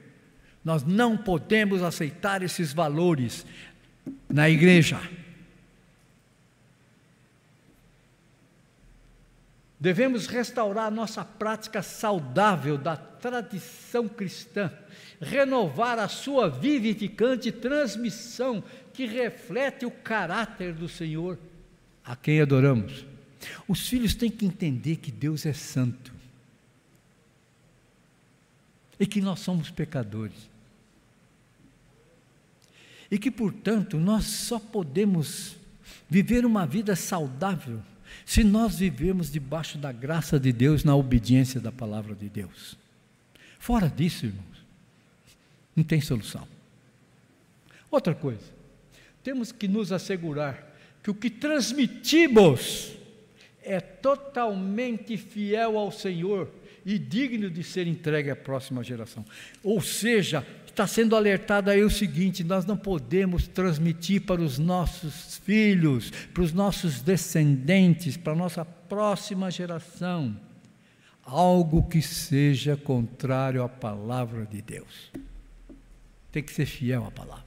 [0.65, 3.45] Nós não podemos aceitar esses valores
[4.27, 4.99] na igreja.
[9.79, 14.71] Devemos restaurar nossa prática saudável da tradição cristã,
[15.21, 18.61] renovar a sua vivificante transmissão
[18.93, 21.39] que reflete o caráter do Senhor
[22.03, 23.05] a quem adoramos.
[23.67, 26.13] Os filhos têm que entender que Deus é santo
[28.99, 30.49] e que nós somos pecadores.
[33.09, 35.55] E que, portanto, nós só podemos
[36.09, 37.81] viver uma vida saudável
[38.25, 42.77] se nós vivemos debaixo da graça de Deus, na obediência da palavra de Deus.
[43.57, 44.65] Fora disso, irmãos,
[45.75, 46.47] não tem solução.
[47.91, 48.45] Outra coisa,
[49.23, 52.93] temos que nos assegurar que o que transmitimos
[53.61, 56.49] é totalmente fiel ao Senhor
[56.85, 59.25] e digno de ser entregue à próxima geração.
[59.63, 60.45] Ou seja,
[60.79, 66.41] está sendo alertado aí o seguinte: nós não podemos transmitir para os nossos filhos, para
[66.41, 70.39] os nossos descendentes, para a nossa próxima geração,
[71.21, 75.11] algo que seja contrário à palavra de Deus.
[76.31, 77.43] Tem que ser fiel à palavra.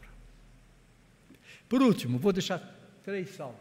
[1.71, 2.61] Por último, vou deixar
[3.03, 3.57] três salmos.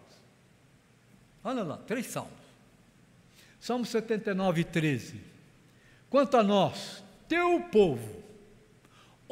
[1.41, 2.33] Olha lá, três salmos.
[3.57, 5.21] Salmo 79, 13.
[6.09, 8.21] Quanto a nós, teu povo,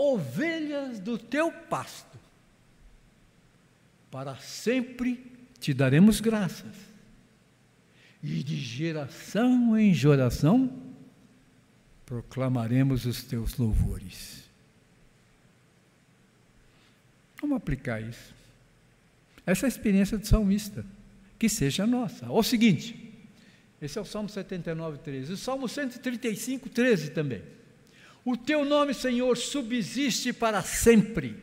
[0.01, 2.17] ovelhas do teu pasto,
[4.09, 5.21] para sempre
[5.59, 6.73] te daremos graças,
[8.23, 10.71] e de geração em geração
[12.05, 14.45] proclamaremos os teus louvores.
[17.41, 18.33] Vamos aplicar isso.
[19.45, 20.85] Essa é a experiência do salmista,
[21.37, 22.31] que seja nossa.
[22.31, 23.13] O seguinte,
[23.81, 25.33] esse é o Salmo 79, 13.
[25.33, 27.58] O Salmo 135, 13 também.
[28.29, 31.35] O teu nome, Senhor, subsiste para sempre.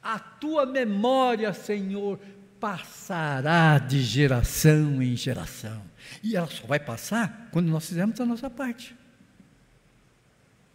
[0.00, 2.20] A tua memória, Senhor,
[2.60, 5.82] passará de geração em geração.
[6.22, 8.94] E ela só vai passar quando nós fizermos a nossa parte.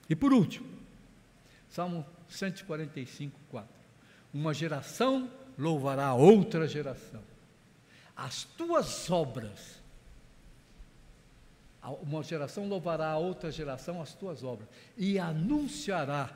[0.10, 0.68] E por último,
[1.70, 3.70] Salmo 145, 4.
[4.34, 7.24] Uma geração louvará outra geração.
[8.14, 9.81] As tuas obras,
[11.90, 16.30] uma geração louvará a outra geração as tuas obras e anunciará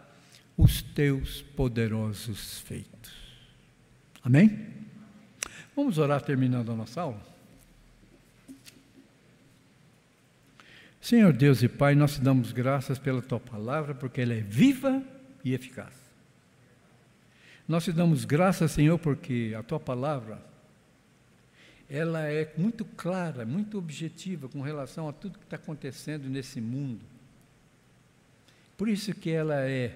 [0.58, 3.14] os teus poderosos feitos.
[4.24, 4.74] Amém?
[5.76, 7.22] Vamos orar terminando a nossa aula?
[11.00, 15.04] Senhor Deus e Pai, nós te damos graças pela tua palavra, porque ela é viva
[15.44, 15.94] e eficaz.
[17.68, 20.42] Nós te damos graças, Senhor, porque a tua palavra
[21.90, 27.06] ela é muito clara, muito objetiva com relação a tudo que está acontecendo nesse mundo.
[28.78, 29.96] Por isso que ela é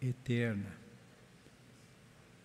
[0.00, 0.72] eterna.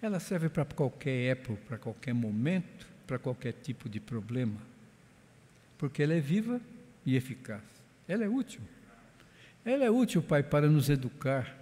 [0.01, 4.60] Ela serve para qualquer época, para qualquer momento, para qualquer tipo de problema.
[5.77, 6.60] Porque ela é viva
[7.05, 7.61] e eficaz.
[8.07, 8.61] Ela é útil.
[9.64, 11.55] Ela é útil, Pai, para nos educar.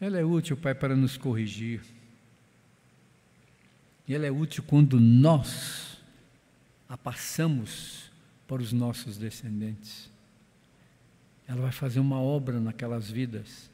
[0.00, 1.82] Ela é útil, Pai, para nos corrigir.
[4.10, 5.96] E ela é útil quando nós
[6.88, 8.10] a passamos
[8.48, 10.10] para os nossos descendentes.
[11.46, 13.70] Ela vai fazer uma obra naquelas vidas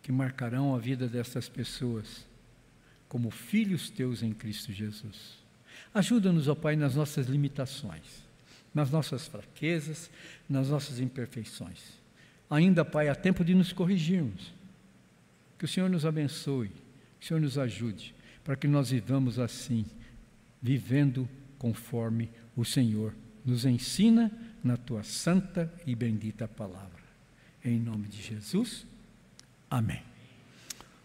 [0.00, 2.24] que marcarão a vida dessas pessoas
[3.08, 5.38] como filhos teus em Cristo Jesus.
[5.92, 8.22] Ajuda-nos, ó Pai, nas nossas limitações,
[8.72, 10.08] nas nossas fraquezas,
[10.48, 11.80] nas nossas imperfeições.
[12.48, 14.54] Ainda, Pai, há tempo de nos corrigirmos.
[15.58, 16.68] Que o Senhor nos abençoe,
[17.18, 18.14] que o Senhor nos ajude,
[18.46, 19.84] para que nós vivamos assim,
[20.62, 21.28] vivendo
[21.58, 23.12] conforme o Senhor
[23.44, 24.30] nos ensina
[24.62, 27.02] na tua santa e bendita palavra.
[27.64, 28.86] Em nome de Jesus,
[29.68, 30.00] amém.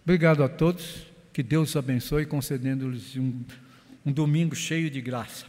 [0.03, 3.41] Obrigado a todos, que Deus abençoe, concedendo-lhes um,
[4.05, 5.47] um domingo cheio de graça.